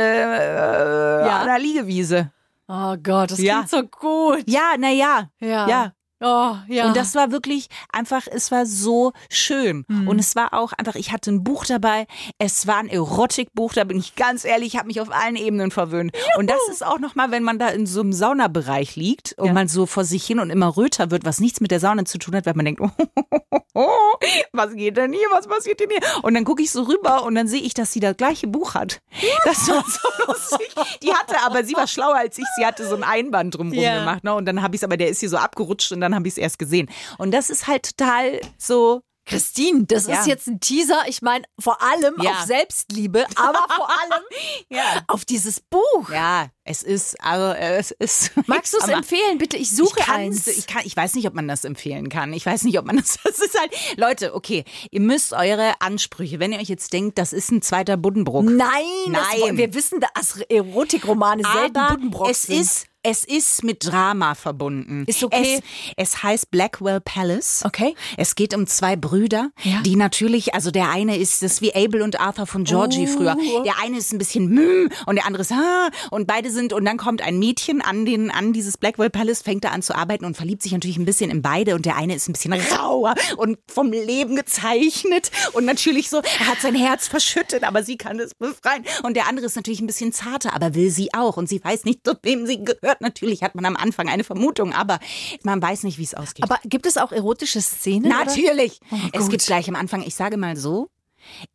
an 1.29 1.47
der 1.47 1.59
Liegewiese. 1.59 2.31
Oh 2.69 2.97
Gott, 3.03 3.31
das 3.33 3.41
Ja. 3.41 3.55
klingt 3.65 3.71
so 3.71 3.83
gut. 3.83 4.45
Ja, 4.47 4.75
na 4.79 4.91
ja, 4.91 5.31
Ja. 5.41 5.93
Oh, 6.21 6.55
ja. 6.69 6.87
Und 6.87 6.97
das 6.97 7.15
war 7.15 7.31
wirklich 7.31 7.69
einfach, 7.93 8.27
es 8.31 8.51
war 8.51 8.65
so 8.65 9.13
schön. 9.31 9.85
Und 10.07 10.19
es 10.19 10.35
war 10.35 10.55
auch 10.55 10.73
einfach, 10.73 10.95
ich 10.95 11.13
hatte 11.13 11.31
ein 11.31 11.45
Buch 11.45 11.67
dabei. 11.67 12.07
Es 12.39 12.67
war 12.67 12.77
ein 12.79 12.89
Erotikbuch, 12.89 13.75
da 13.75 13.85
bin 13.85 13.99
ich 13.99 14.15
ganz 14.17 14.45
ehrlich, 14.47 14.69
ich 14.69 14.77
habe 14.79 14.87
mich 14.87 15.01
auf 15.03 15.11
allen 15.13 15.37
Ebenen 15.37 15.71
verwöhnt. 15.71 16.13
Und 16.39 16.49
das 16.49 16.59
ist 16.71 16.85
auch 16.85 16.99
nochmal, 16.99 17.31
wenn 17.33 17.43
man 17.43 17.59
da 17.59 17.69
in 17.69 17.85
so 17.87 18.01
einem 18.01 18.15
Saunabereich 18.15 18.97
liegt 18.97 19.35
und 19.39 19.49
Ja. 19.49 19.53
man 19.53 19.69
so 19.69 19.85
vor 19.85 20.05
sich 20.05 20.25
hin 20.25 20.39
und 20.39 20.49
immer 20.49 20.77
röter 20.77 21.11
wird, 21.11 21.25
was 21.27 21.39
nichts 21.41 21.61
mit 21.61 21.71
der 21.71 21.81
Sauna 21.81 22.05
zu 22.07 22.17
tun 22.19 22.35
hat, 22.35 22.47
weil 22.47 22.55
man 22.55 22.65
denkt, 22.65 22.81
oh, 22.81 22.91
was 24.53 24.73
geht 24.75 24.97
denn 24.97 25.13
hier, 25.13 25.27
was 25.33 25.47
passiert 25.47 25.81
denn 25.81 25.91
hier? 25.91 26.01
Und 26.23 26.35
dann 26.35 26.45
gucke 26.45 26.63
ich 26.63 26.71
so 26.71 26.83
rüber 26.85 27.25
und 27.25 27.35
dann 27.35 27.47
sehe 27.49 27.61
ich, 27.61 27.75
dass 27.75 27.93
sie 27.93 28.01
das 28.01 28.17
gleiche 28.17 28.47
Buch 28.47 28.75
hat. 28.75 29.01
Das 29.45 29.69
war 29.69 29.85
so 29.87 30.09
lustig. 30.27 30.75
Die 31.03 31.13
hatte 31.13 31.37
aber, 31.45 31.63
sie 31.65 31.75
war 31.75 31.87
schlauer 31.87 32.17
als 32.17 32.39
ich, 32.39 32.47
sie 32.57 32.65
hatte 32.65 32.87
so 32.89 32.97
ein 32.97 33.03
Einband 33.05 33.55
drumherum 33.57 33.83
Ja. 33.83 33.99
gemacht. 33.99 34.25
Ne? 34.25 34.35
Und 34.35 34.47
dann 34.47 34.63
habe 34.63 34.75
ich 34.75 34.81
es, 34.81 34.85
aber 34.85 34.97
der 34.97 35.09
ist 35.09 35.21
hier 35.21 35.29
so 35.29 35.37
abgerutscht 35.37 35.93
und 35.93 36.01
dann 36.01 36.06
habe 36.15 36.29
ich 36.29 36.35
es 36.35 36.39
erst 36.39 36.59
gesehen. 36.59 36.89
Und 37.19 37.33
das 37.33 37.51
ist 37.51 37.67
halt 37.67 37.97
total 37.97 38.41
so. 38.59 39.01
Christine, 39.29 39.87
das 39.87 40.07
Ja. 40.07 40.21
ist 40.21 40.29
jetzt 40.29 40.47
ein 40.47 40.61
Teaser. 40.61 41.03
Ich 41.09 41.21
meine, 41.21 41.45
vor 41.59 41.83
allem 41.83 42.15
Ja. 42.23 42.31
auf 42.31 42.41
Selbstliebe, 42.47 43.27
aber 43.35 43.59
vor 43.75 43.91
allem 43.91 44.23
Ja. 44.69 45.03
auf 45.09 45.25
dieses 45.25 45.59
Buch. 45.59 46.11
Ja, 46.13 46.47
es 46.63 46.85
ist, 46.85 47.21
also 47.21 47.53
es 47.59 47.91
ist. 47.91 48.31
Magst 48.47 48.73
du 48.73 48.79
es 48.79 48.87
empfehlen? 48.87 49.39
Bitte, 49.39 49.57
ich 49.57 49.75
suche 49.75 49.99
ich 49.99 50.09
eins. 50.09 50.47
Ich, 50.47 50.69
kann, 50.69 50.83
ich 50.85 50.97
weiß 50.97 51.15
nicht, 51.17 51.27
ob 51.27 51.35
man 51.35 51.49
das 51.49 51.65
empfehlen 51.65 52.09
kann. 52.09 52.33
Ich 52.35 52.47
weiß 52.47 52.63
nicht, 52.63 52.79
ob 52.79 52.85
man 52.87 52.97
das. 52.99 53.19
Das 53.25 53.41
ist 53.41 53.59
halt. 53.59 53.73
Leute, 53.97 54.33
okay, 54.33 54.63
ihr 54.93 55.01
müsst 55.01 55.33
eure 55.33 55.73
Ansprüche, 55.81 56.39
wenn 56.39 56.53
ihr 56.53 56.61
euch 56.61 56.69
jetzt 56.69 56.93
denkt, 56.93 57.19
das 57.19 57.33
ist 57.33 57.51
ein 57.51 57.63
zweiter 57.63 57.97
Buddenbrook. 57.97 58.45
Nein, 58.45 58.85
Nein. 59.09 59.15
Das, 59.41 59.57
wir 59.57 59.75
wissen, 59.75 59.99
dass 60.15 60.39
Erotikromane 60.43 61.43
selten 61.53 61.77
aber 61.77 61.95
Buddenbrock 61.95 62.31
es 62.31 62.43
sind. 62.43 62.61
ist 62.61 62.87
Es 63.09 63.23
ist 63.23 63.63
mit 63.63 63.87
Drama 63.87 64.35
verbunden. 64.35 65.05
Ist 65.07 65.23
okay. 65.23 65.61
Es, 65.97 66.11
es 66.15 66.23
heißt 66.25 66.51
Blackwell 66.51 67.01
Palace. 67.01 67.63
Okay. 67.65 67.95
Es 68.17 68.35
geht 68.35 68.53
um 68.53 68.67
zwei 68.67 68.97
Brüder, 68.97 69.51
Ja. 69.63 69.81
die 69.83 69.95
natürlich, 69.95 70.55
also 70.55 70.73
der 70.73 70.91
eine 70.91 71.17
ist 71.17 71.41
das 71.45 71.61
wie 71.61 71.73
Abel 71.73 72.03
und 72.03 72.19
Arthur 72.19 72.47
von 72.49 72.65
Georgie 72.65 73.07
Oh. 73.09 73.17
früher. 73.17 73.37
Der 73.65 73.75
eine 73.81 73.99
ist 73.99 74.13
ein 74.13 74.19
bisschen 74.19 74.49
mmm 74.53 74.89
und 75.07 75.15
der 75.15 75.25
andere 75.27 75.43
ist 75.43 75.53
ah 75.53 75.89
und 76.11 76.27
beide 76.27 76.51
sind 76.51 76.73
und 76.73 76.85
dann 76.85 76.97
kommt 76.97 77.23
ein 77.23 77.39
Mädchen 77.39 77.81
an 77.81 78.07
den 78.07 78.33
an 78.33 78.53
dieses 78.53 78.77
Blackwell 78.77 79.09
Palace, 79.11 79.41
fängt 79.43 79.63
da 79.63 79.69
an 79.69 79.83
zu 79.83 79.95
arbeiten 79.95 80.25
und 80.25 80.37
verliebt 80.37 80.63
sich 80.63 80.73
natürlich 80.73 80.97
ein 80.97 81.05
bisschen 81.05 81.31
in 81.31 81.43
beide 81.43 81.77
und 81.77 81.87
der 81.87 81.95
eine 81.97 82.13
ist 82.17 82.29
ein 82.29 82.33
bisschen 82.33 82.55
rauer 82.55 83.15
und 83.37 83.57
vom 83.69 83.93
Leben 83.93 84.35
gezeichnet 84.35 85.31
und 85.53 85.65
natürlich 85.65 86.11
so, 86.11 86.23
er 86.41 86.49
hat 86.49 86.61
sein 86.61 86.75
Herz 86.75 87.07
verschüttet, 87.07 87.63
aber 87.63 87.85
sie 87.85 87.97
kann 87.99 88.19
es 88.19 88.35
befreien 88.35 88.85
und 89.05 89.15
der 89.17 89.29
andere 89.29 89.47
ist 89.47 89.55
natürlich 89.55 89.81
ein 89.81 89.87
bisschen 89.87 90.13
zarter, 90.13 90.55
aber 90.55 90.75
will 90.75 90.91
sie 90.91 91.15
auch 91.15 91.37
und 91.37 91.49
sie 91.49 91.63
weiß 91.63 91.85
nicht, 91.85 92.01
zu 92.05 92.15
wem 92.25 92.47
sie 92.47 92.65
gehört. 92.65 92.96
Natürlich 93.01 93.43
hat 93.43 93.55
man 93.55 93.65
am 93.65 93.77
Anfang 93.77 94.09
eine 94.09 94.25
Vermutung, 94.25 94.73
aber 94.73 94.99
man 95.43 95.61
weiß 95.61 95.85
nicht, 95.85 95.99
wie 95.99 96.05
es 96.05 96.15
ausgeht. 96.15 96.45
Aber 96.45 96.59
gibt 96.65 96.87
es 96.87 96.97
auch 96.97 97.13
erotische 97.13 97.61
Szenen? 97.61 98.09
Natürlich. 98.09 98.81
es 99.13 99.23
gut. 99.23 99.31
gibt 99.31 99.47
gleich 99.47 99.69
am 99.69 99.77
Anfang, 99.77 100.03
ich 100.03 100.15
sage 100.15 100.37
mal 100.37 100.57
so, 100.57 100.91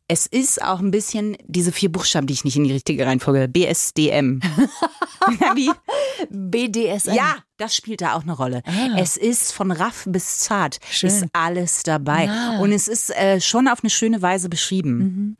es 0.08 0.26
ist 0.26 0.62
auch 0.62 0.80
ein 0.80 0.90
bisschen 0.90 1.36
diese 1.44 1.72
vier 1.72 1.90
Buchstaben, 1.90 2.26
die 2.26 2.34
ich 2.34 2.44
nicht 2.44 2.56
in 2.56 2.64
die 2.64 2.72
richtige 2.72 3.06
Reihenfolge, 3.06 3.48
BSDM. 3.48 4.40
Wie? 5.54 5.70
BDSM. 6.28 7.14
Ja, 7.14 7.36
das 7.56 7.74
spielt 7.74 8.00
da 8.00 8.14
auch 8.14 8.22
eine 8.22 8.32
Rolle. 8.32 8.62
Es 8.98 9.16
ist 9.16 9.52
von 9.52 9.70
raff 9.70 10.04
bis 10.06 10.40
zart, 10.40 10.78
Schön. 10.90 11.08
ist 11.08 11.24
alles 11.32 11.82
dabei. 11.82 12.28
Und 12.60 12.72
es 12.72 12.88
ist 12.88 13.10
äh, 13.16 13.40
schon 13.40 13.68
auf 13.68 13.82
eine 13.82 13.90
schöne 13.90 14.20
Weise 14.20 14.48
beschrieben. 14.48 15.36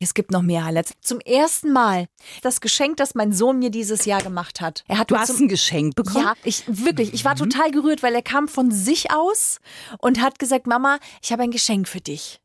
Es 0.00 0.14
gibt 0.14 0.30
noch 0.30 0.42
mehr 0.42 0.64
Highlights. 0.64 0.92
Zum 1.00 1.18
ersten 1.20 1.72
Mal 1.72 2.06
das 2.42 2.60
Geschenk, 2.60 2.98
das 2.98 3.14
mein 3.16 3.32
Sohn 3.32 3.58
mir 3.58 3.70
dieses 3.70 4.04
Jahr 4.04 4.22
gemacht 4.22 4.60
hat. 4.60 4.84
Er 4.86 4.98
hat 4.98 5.10
Du 5.10 5.16
hast 5.16 5.30
ein 5.40 5.48
Geschenk 5.48 5.96
bekommen? 5.96 6.24
Ja, 6.24 6.34
ich 6.44 6.62
wirklich, 6.68 7.12
ich 7.14 7.24
war 7.24 7.34
total 7.34 7.72
gerührt, 7.72 8.02
weil 8.04 8.14
er 8.14 8.22
kam 8.22 8.46
von 8.46 8.70
sich 8.70 9.10
aus 9.10 9.58
und 9.98 10.20
hat 10.20 10.38
gesagt, 10.38 10.68
Mama, 10.68 10.98
ich 11.20 11.32
habe 11.32 11.42
ein 11.42 11.50
Geschenk 11.50 11.88
für 11.88 12.00
dich. 12.00 12.40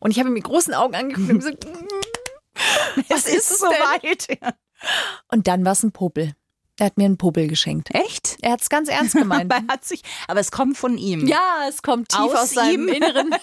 Und 0.00 0.10
ich 0.10 0.18
habe 0.18 0.30
ihn 0.30 0.34
mit 0.34 0.44
großen 0.44 0.72
Augen 0.72 0.94
angeguckt 0.94 1.28
und 1.30 1.38
gesagt, 1.40 1.64
"Mm, 2.96 3.00
was 3.08 3.26
ist 3.26 3.50
es 3.50 3.58
denn? 3.58 3.68
soweit. 3.70 4.38
Und 5.28 5.48
dann 5.48 5.64
war 5.66 5.72
es 5.72 5.82
ein 5.82 5.92
Popel. 5.92 6.34
Er 6.80 6.86
hat 6.86 6.96
mir 6.96 7.04
einen 7.04 7.18
Popel 7.18 7.46
geschenkt. 7.46 7.88
Echt? 7.94 8.38
Er 8.40 8.52
hat 8.52 8.62
es 8.62 8.70
ganz 8.70 8.88
ernst 8.88 9.14
gemeint. 9.14 9.52
Aber, 9.52 9.62
er 9.68 9.72
hat 9.74 9.84
sich, 9.84 10.00
aber 10.28 10.40
es 10.40 10.50
kommt 10.50 10.78
von 10.78 10.96
ihm. 10.96 11.26
ja, 11.26 11.66
es 11.68 11.82
kommt 11.82 12.08
tief 12.08 12.18
Aus 12.20 12.34
aus, 12.34 12.50
seinem 12.52 12.88
ihm? 12.88 12.94
Inneren. 12.94 13.34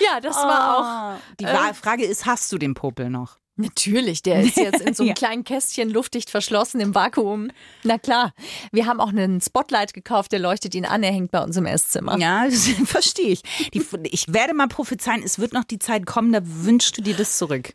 ja, 0.00 0.20
das 0.20 0.36
war 0.36 1.16
auch. 1.16 1.20
Die 1.40 1.44
Wa- 1.44 1.72
Frage 1.72 2.04
ist, 2.04 2.26
hast 2.26 2.52
du 2.52 2.58
den 2.58 2.74
Popel 2.74 3.08
noch? 3.10 3.38
Natürlich, 3.58 4.22
der 4.22 4.42
ist 4.42 4.58
jetzt 4.58 4.82
in 4.82 4.92
so 4.92 5.02
einem 5.02 5.08
Ja. 5.08 5.14
kleinen 5.14 5.44
Kästchen 5.44 5.88
luftdicht 5.88 6.28
verschlossen 6.28 6.78
im 6.78 6.94
Vakuum. 6.94 7.50
Na 7.84 7.96
klar, 7.96 8.34
wir 8.70 8.84
haben 8.84 9.00
auch 9.00 9.08
einen 9.08 9.40
Spotlight 9.40 9.94
gekauft, 9.94 10.32
der 10.32 10.40
leuchtet 10.40 10.74
ihn 10.74 10.84
an, 10.84 11.02
er 11.02 11.10
hängt 11.12 11.30
bei 11.30 11.42
uns 11.42 11.56
im 11.56 11.64
Esszimmer. 11.64 12.18
Ja, 12.18 12.44
verstehe 12.84 13.28
ich. 13.30 13.42
Die, 13.72 13.82
ich 14.10 14.30
werde 14.34 14.52
mal 14.52 14.68
prophezeien, 14.68 15.22
es 15.22 15.38
wird 15.38 15.54
noch 15.54 15.64
die 15.64 15.78
Zeit 15.78 16.04
kommen, 16.04 16.32
da 16.34 16.40
wünschst 16.42 16.98
du 16.98 17.02
dir 17.02 17.16
das 17.16 17.38
zurück. 17.38 17.72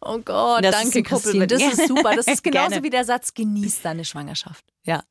Oh 0.00 0.18
Gott, 0.24 0.64
Das 0.64 0.74
danke 0.80 1.02
Christine, 1.02 1.46
das 1.46 1.62
ist 1.62 1.88
super. 1.88 2.14
Das 2.16 2.26
ist 2.26 2.42
genauso 2.44 2.68
Gerne. 2.70 2.84
wie 2.84 2.90
der 2.90 3.04
Satz, 3.04 3.34
genieß 3.34 3.82
deine 3.82 4.04
Schwangerschaft. 4.04 4.64
Ja. 4.84 5.02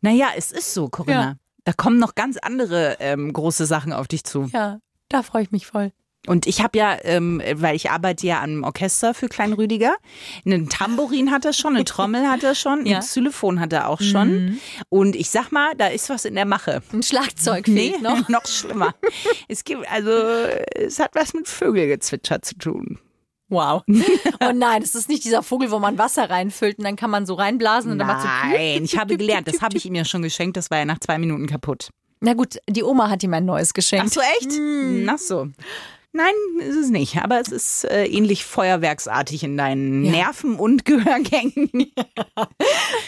Naja, 0.00 0.28
es 0.36 0.52
ist 0.52 0.74
so, 0.74 0.88
Corinna. 0.88 1.22
Ja. 1.22 1.34
Da 1.64 1.72
kommen 1.72 1.98
noch 1.98 2.14
ganz 2.14 2.36
andere 2.36 2.96
ähm, 3.00 3.32
große 3.32 3.66
Sachen 3.66 3.92
auf 3.92 4.06
dich 4.08 4.24
zu. 4.24 4.48
Ja, 4.52 4.78
da 5.08 5.22
freue 5.22 5.42
ich 5.42 5.50
mich 5.50 5.66
voll. 5.66 5.92
Und 6.28 6.46
ich 6.48 6.60
habe 6.60 6.76
ja, 6.76 6.96
ähm, 7.02 7.40
weil 7.54 7.76
ich 7.76 7.90
arbeite 7.90 8.26
ja 8.26 8.42
am 8.42 8.64
Orchester 8.64 9.14
für 9.14 9.28
Klein 9.28 9.52
Rüdiger, 9.52 9.94
einen 10.44 10.68
Tambourin 10.68 11.30
hat 11.30 11.44
er 11.44 11.52
schon, 11.52 11.76
eine 11.76 11.84
Trommel 11.86 12.28
hat 12.28 12.42
er 12.42 12.56
schon, 12.56 12.84
Ja. 12.84 12.96
ein 12.96 13.02
Xylophon 13.02 13.60
hat 13.60 13.72
er 13.72 13.88
auch 13.88 14.00
schon. 14.00 14.58
Und 14.88 15.14
ich 15.14 15.30
sag 15.30 15.52
mal, 15.52 15.74
da 15.76 15.86
ist 15.86 16.10
was 16.10 16.24
in 16.24 16.34
der 16.34 16.44
Mache. 16.44 16.82
Ein 16.92 17.04
Schlagzeug 17.04 17.66
fehlt 17.66 18.02
noch. 18.02 18.28
noch 18.28 18.44
schlimmer. 18.46 18.94
Es 19.46 19.62
gibt, 19.62 19.88
also, 19.88 20.10
es 20.10 20.98
hat 20.98 21.14
was 21.14 21.32
mit 21.32 21.46
Vögelgezwitscher 21.48 22.42
zu 22.42 22.56
tun. 22.58 22.98
Wow. 23.48 23.82
Oh 24.40 24.52
nein, 24.52 24.82
es 24.82 24.94
ist 24.94 25.08
nicht 25.08 25.24
dieser 25.24 25.42
Vogel, 25.42 25.70
wo 25.70 25.78
man 25.78 25.98
Wasser 25.98 26.28
reinfüllt 26.28 26.78
und 26.78 26.84
dann 26.84 26.96
kann 26.96 27.10
man 27.10 27.26
so 27.26 27.34
reinblasen 27.34 27.90
und 27.90 27.98
dann 27.98 28.06
macht 28.06 28.22
so 28.22 28.28
Nein, 28.28 28.84
ich 28.84 28.98
habe 28.98 29.16
gelernt, 29.16 29.48
das 29.48 29.62
habe 29.62 29.76
ich 29.76 29.86
ihm 29.86 29.94
ja 29.94 30.04
schon 30.04 30.22
geschenkt, 30.22 30.56
das 30.56 30.70
war 30.70 30.78
ja 30.78 30.84
nach 30.84 30.98
zwei 30.98 31.18
Minuten 31.18 31.46
kaputt. 31.46 31.88
Na 32.20 32.34
gut, 32.34 32.56
die 32.68 32.82
Oma 32.82 33.08
hat 33.08 33.22
ihm 33.22 33.32
ein 33.34 33.44
neues 33.44 33.70
Ach 33.70 33.74
geschenkt. 33.74 34.12
so, 34.12 34.20
echt? 34.20 34.52
Ach 35.08 35.18
so. 35.18 35.48
Nein, 36.16 36.66
ist 36.66 36.76
es 36.76 36.90
nicht. 36.90 37.18
Aber 37.18 37.40
es 37.40 37.48
ist 37.48 37.84
äh, 37.84 38.06
ähnlich 38.06 38.44
feuerwerksartig 38.44 39.44
in 39.44 39.56
deinen 39.56 40.04
Ja. 40.04 40.12
Nerven 40.12 40.56
und 40.56 40.84
Gehörgängen. 40.86 41.70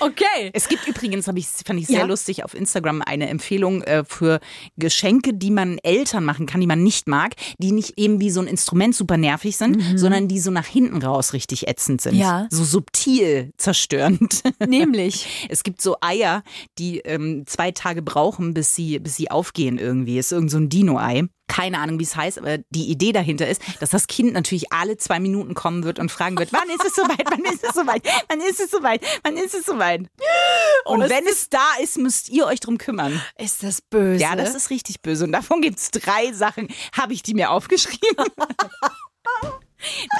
Okay. 0.01 0.51
Es 0.53 0.69
gibt 0.69 0.87
übrigens, 0.87 1.29
ich, 1.35 1.47
fand 1.67 1.81
ich 1.81 1.87
sehr 1.87 2.01
Ja. 2.01 2.05
lustig, 2.07 2.45
auf 2.45 2.55
Instagram 2.55 3.03
eine 3.03 3.29
Empfehlung 3.29 3.83
äh, 3.83 4.05
für 4.05 4.41
Geschenke, 4.77 5.35
die 5.35 5.51
man 5.51 5.79
Eltern 5.83 6.25
machen 6.25 6.47
kann, 6.47 6.61
die 6.61 6.67
man 6.67 6.83
nicht 6.83 7.09
mag, 7.09 7.35
die 7.59 7.73
nicht 7.73 7.95
eben 7.99 8.21
wie 8.21 8.31
so 8.31 8.41
ein 8.41 8.47
Instrument 8.47 8.95
super 8.95 9.17
nervig 9.17 9.57
sind, 9.57 9.83
sondern 9.99 10.29
die 10.29 10.39
so 10.41 10.51
nach 10.51 10.67
hinten 10.67 11.03
raus 11.03 11.33
richtig 11.33 11.67
ätzend 11.69 12.01
sind. 12.01 12.15
Mhm. 12.15 12.21
Ja. 12.21 12.47
So 12.51 12.65
subtil 12.65 13.53
zerstörend. 13.57 14.43
Nämlich. 14.67 15.47
Es 15.49 15.63
gibt 15.63 15.81
so 15.81 15.97
Eier, 16.01 16.43
die 16.79 16.99
ähm, 17.01 17.45
zwei 17.47 17.71
Tage 17.71 18.03
brauchen, 18.03 18.55
bis 18.55 18.75
sie, 18.75 18.99
bis 18.99 19.17
sie 19.17 19.31
aufgehen 19.31 19.79
irgendwie. 19.79 20.19
Ist 20.19 20.33
irgend 20.33 20.51
so 20.51 20.59
ein 20.59 20.69
Dino-Ei. 20.69 21.25
Keine 21.49 21.79
Ahnung, 21.79 21.99
wie 21.99 22.05
es 22.05 22.15
heißt, 22.15 22.39
aber 22.39 22.59
die 22.71 22.91
Idee 22.91 23.13
dahinter 23.13 23.49
ist, 23.49 23.63
dass 23.81 23.91
das 23.91 24.07
Kind 24.07 24.33
natürlich 24.33 24.73
alle 24.73 24.97
zwei 24.97 25.19
Minuten 25.19 25.55
kommen 25.55 25.83
wird 25.83 25.99
und 25.99 26.11
fragen 26.11 26.39
wird, 26.39 26.53
wann 26.53 26.69
ist 26.69 26.85
es 26.85 26.95
soweit, 26.95 27.25
wann 27.31 27.45
ist 27.45 27.65
es 27.65 27.75
soweit, 27.75 28.03
wann 28.29 28.41
ist 28.41 28.61
es 28.61 28.71
soweit, 28.71 29.05
wann 29.25 29.37
ist 29.37 29.55
es 29.55 29.67
soweit. 29.67 30.03
Und 30.85 31.03
ist 31.03 31.11
wenn 31.11 31.27
es 31.27 31.49
da 31.49 31.67
ist, 31.83 31.99
müsst 31.99 32.29
ihr 32.29 32.47
euch 32.47 32.61
drum 32.61 32.79
kümmern. 32.79 33.21
Ist 33.39 33.63
das 33.63 33.81
böse? 33.81 34.23
Ja, 34.23 34.37
das 34.37 34.55
ist 34.55 34.71
richtig 34.71 35.03
böse. 35.03 35.25
Und 35.25 35.33
davon 35.33 35.61
gibt 35.61 35.79
es 35.79 35.91
drei 35.91 36.33
Sachen. 36.33 36.69
Habe 36.97 37.13
ich 37.13 37.23
die 37.23 37.35
mir 37.35 37.51
aufgeschrieben? 37.51 37.99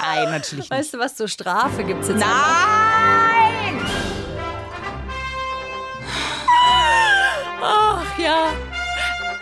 Nein, 0.01 0.31
natürlich 0.31 0.65
nicht. 0.65 0.71
Weißt 0.71 0.95
du 0.95 0.99
was, 0.99 1.17
zur 1.17 1.29
Strafe 1.29 1.85
gibt 1.85 2.03
es 2.03 2.09
jetzt 2.09 2.21
Nein! 2.21 3.81
Ach 7.61 8.19
ja. 8.19 8.53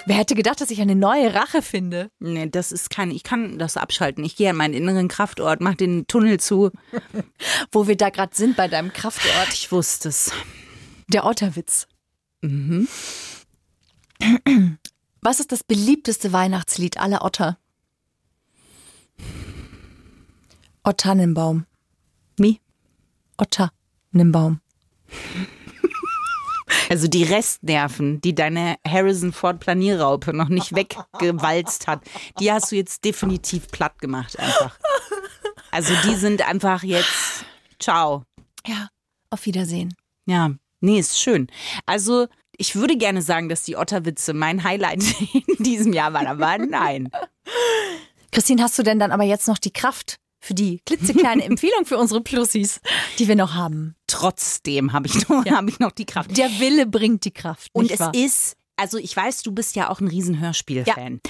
Wer 0.07 0.17
hätte 0.17 0.37
gedacht, 0.37 0.61
dass 0.61 0.71
ich 0.71 0.81
eine 0.81 0.95
neue 0.95 1.35
Rache 1.35 1.63
finde? 1.63 2.13
Nee, 2.21 2.49
das 2.49 2.71
ist 2.71 2.91
kein, 2.91 3.11
ich 3.11 3.25
kann 3.25 3.59
das 3.59 3.77
abschalten. 3.77 4.23
Ich 4.25 4.37
gehe 4.37 4.49
an 4.49 4.57
meinen 4.57 4.73
inneren 4.73 5.09
Kraftort, 5.09 5.61
mach 5.61 5.75
den 5.75 6.07
Tunnel 6.07 6.39
zu. 6.39 6.71
Wo 7.73 7.89
wir 7.89 7.97
da 7.97 8.11
gerade 8.11 8.35
sind 8.35 8.57
bei 8.57 8.69
deinem 8.69 8.93
Kraftort. 8.93 9.53
Ich 9.53 9.73
wusste 9.73 10.11
es. 10.11 10.31
Der 11.09 11.27
Otterwitz. 11.27 11.89
Mhm. 12.41 12.87
Was 15.21 15.41
ist 15.41 15.51
das 15.51 15.65
beliebteste 15.65 16.33
Weihnachtslied 16.33 16.99
aller 16.99 17.25
Otter? 17.25 17.59
Ottannenbaum. 20.85 21.67
Wie? 22.37 22.61
Otternenbaum. 23.39 24.61
Also 26.89 27.09
die 27.09 27.25
Restnerven, 27.25 28.21
die 28.21 28.35
deine 28.35 28.77
Harrison 28.87 29.33
Ford 29.33 29.61
Planierraupe 29.61 30.33
noch 30.33 30.49
nicht 30.49 30.75
weggewalzt 30.75 31.87
hat, 31.87 32.03
die 32.39 32.53
hast 32.53 32.71
du 32.71 32.77
jetzt 32.77 33.05
definitiv 33.05 33.69
platt 33.69 33.99
gemacht 34.01 34.39
einfach. 34.39 34.79
Also 35.71 35.95
die 36.05 36.15
sind 36.15 36.47
einfach 36.47 36.83
jetzt 36.83 37.45
ciao. 37.79 38.23
Ja, 38.67 38.89
auf 39.31 39.47
Wiedersehen. 39.47 39.95
Ja, 40.27 40.53
nee, 40.81 40.99
ist 40.99 41.21
schön. 41.21 41.49
Also 41.87 42.29
ich 42.57 42.77
würde 42.77 42.97
gerne 42.97 43.23
sagen, 43.23 43.49
dass 43.49 43.63
die 43.63 43.77
Otterwitze 43.77 44.33
mein 44.33 44.65
Highlight 44.65 45.05
in 45.59 45.65
diesem 45.65 45.93
Jahr 45.93 46.13
waren, 46.13 46.27
aber 46.27 46.59
nein. 46.59 47.11
Christine, 48.33 48.63
hast 48.63 48.79
du 48.79 48.83
denn 48.83 48.99
dann 48.99 49.13
aber 49.13 49.25
jetzt 49.25 49.49
noch 49.49 49.59
die 49.59 49.73
Kraft 49.73 50.19
für 50.41 50.55
die 50.55 50.81
klitzekleine 50.87 51.45
Empfehlung 51.45 51.85
für 51.85 51.99
unsere 51.99 52.21
Plussis, 52.21 52.81
die 53.19 53.29
wir 53.29 53.37
noch 53.37 53.55
haben? 53.55 53.95
Trotzdem 54.07 54.93
habe 54.93 55.07
ich, 55.09 55.29
noch- 55.29 55.45
hab 55.47 55.69
ich 55.69 55.79
noch 55.79 55.93
die 55.93 56.05
Kraft. 56.07 56.37
Der 56.37 56.49
Wille 56.61 56.87
bringt 56.87 57.25
die 57.25 57.33
Kraft. 57.33 57.71
Und 57.73 57.91
es 57.91 58.01
wahr? 58.01 58.13
ist, 58.15 58.57
also 58.77 58.99
ich 58.99 59.17
weiß, 59.17 59.43
du 59.43 59.53
bist 59.53 59.77
ja 59.77 59.89
auch 59.91 60.01
ein 60.01 60.09
riesen 60.09 60.41
Hörspiel-Fan. 60.41 61.21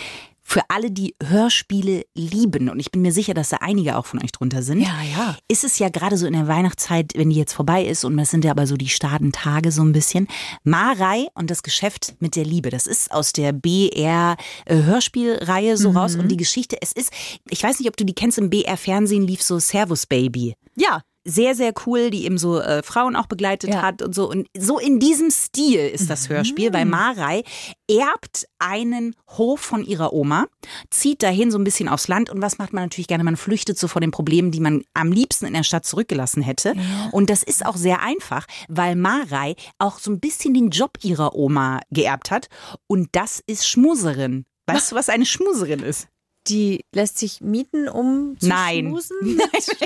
Für 0.48 0.62
alle, 0.68 0.92
die 0.92 1.16
Hörspiele 1.20 2.04
lieben, 2.14 2.68
und 2.70 2.78
ich 2.78 2.92
bin 2.92 3.02
mir 3.02 3.10
sicher, 3.10 3.34
dass 3.34 3.48
da 3.48 3.56
einige 3.62 3.96
auch 3.96 4.06
von 4.06 4.22
euch 4.22 4.30
drunter 4.30 4.62
sind, 4.62 4.80
Ja, 4.80 5.02
ja. 5.02 5.36
ist 5.48 5.64
es 5.64 5.80
ja 5.80 5.88
gerade 5.88 6.16
so 6.16 6.24
in 6.24 6.34
der 6.34 6.46
Weihnachtszeit, 6.46 7.14
wenn 7.16 7.30
die 7.30 7.36
jetzt 7.36 7.52
vorbei 7.52 7.84
ist, 7.84 8.04
und 8.04 8.16
das 8.16 8.30
sind 8.30 8.44
ja 8.44 8.52
aber 8.52 8.68
so 8.68 8.76
die 8.76 8.88
starken 8.88 9.32
Tage 9.32 9.72
so 9.72 9.82
ein 9.82 9.90
bisschen, 9.90 10.28
Marei 10.62 11.26
und 11.34 11.50
das 11.50 11.64
Geschäft 11.64 12.14
mit 12.20 12.36
der 12.36 12.44
Liebe. 12.44 12.70
Das 12.70 12.86
ist 12.86 13.10
aus 13.10 13.32
der 13.32 13.52
BR 13.52 14.36
äh, 14.66 14.76
Hörspielreihe 14.76 15.76
so 15.76 15.90
raus. 15.90 16.14
Und 16.14 16.28
die 16.28 16.36
Geschichte, 16.36 16.76
es 16.80 16.92
ist, 16.92 17.12
ich 17.50 17.62
weiß 17.64 17.80
nicht, 17.80 17.88
ob 17.88 17.96
du 17.96 18.04
die 18.04 18.14
kennst, 18.14 18.38
im 18.38 18.48
BR 18.48 18.76
Fernsehen 18.76 19.26
lief 19.26 19.42
so 19.42 19.58
Servus 19.58 20.06
Baby. 20.06 20.54
Ja, 20.76 21.02
sehr, 21.28 21.54
sehr 21.56 21.72
cool, 21.86 22.10
die 22.10 22.24
eben 22.24 22.38
so 22.38 22.60
äh, 22.60 22.82
Frauen 22.82 23.16
auch 23.16 23.26
begleitet 23.26 23.70
Ja. 23.70 23.82
hat 23.82 24.00
und 24.00 24.14
so. 24.14 24.30
Und 24.30 24.46
so 24.56 24.78
in 24.78 25.00
diesem 25.00 25.30
Stil 25.30 25.80
ist 25.80 26.08
das 26.08 26.28
Hörspiel, 26.28 26.72
weil 26.72 26.84
Marei 26.84 27.42
erbt 27.90 28.46
einen 28.60 29.14
Hof 29.36 29.60
von 29.60 29.84
ihrer 29.84 30.12
Oma, 30.12 30.46
zieht 30.90 31.22
dahin 31.22 31.50
so 31.50 31.58
ein 31.58 31.64
bisschen 31.64 31.88
aufs 31.88 32.08
Land 32.08 32.30
und 32.30 32.40
was 32.42 32.58
macht 32.58 32.72
man 32.72 32.84
natürlich 32.84 33.08
gerne? 33.08 33.24
Man 33.24 33.36
flüchtet 33.36 33.78
so 33.78 33.88
vor 33.88 34.00
den 34.00 34.10
Problemen, 34.12 34.50
die 34.52 34.60
man 34.60 34.84
am 34.94 35.10
liebsten 35.12 35.46
in 35.46 35.54
der 35.54 35.64
Stadt 35.64 35.84
zurückgelassen 35.84 36.42
hätte. 36.42 36.74
Und 37.12 37.28
das 37.28 37.42
ist 37.42 37.66
auch 37.66 37.76
sehr 37.76 38.00
einfach, 38.02 38.46
weil 38.68 38.94
Marei 38.96 39.56
auch 39.78 39.98
so 39.98 40.10
ein 40.12 40.20
bisschen 40.20 40.54
den 40.54 40.70
Job 40.70 40.98
ihrer 41.02 41.34
Oma 41.34 41.80
geerbt 41.90 42.30
hat 42.30 42.48
und 42.86 43.08
das 43.12 43.42
ist 43.46 43.66
Schmuserin. 43.68 44.46
Weißt 44.66 44.90
du, 44.92 44.96
was 44.96 45.08
eine 45.08 45.26
Schmuserin 45.26 45.80
ist? 45.80 46.08
Die 46.48 46.84
lässt 46.94 47.18
sich 47.18 47.40
mieten, 47.40 47.88
um 47.88 48.36
zu 48.38 48.48
Nein. 48.48 48.86
schmusen? 48.86 49.16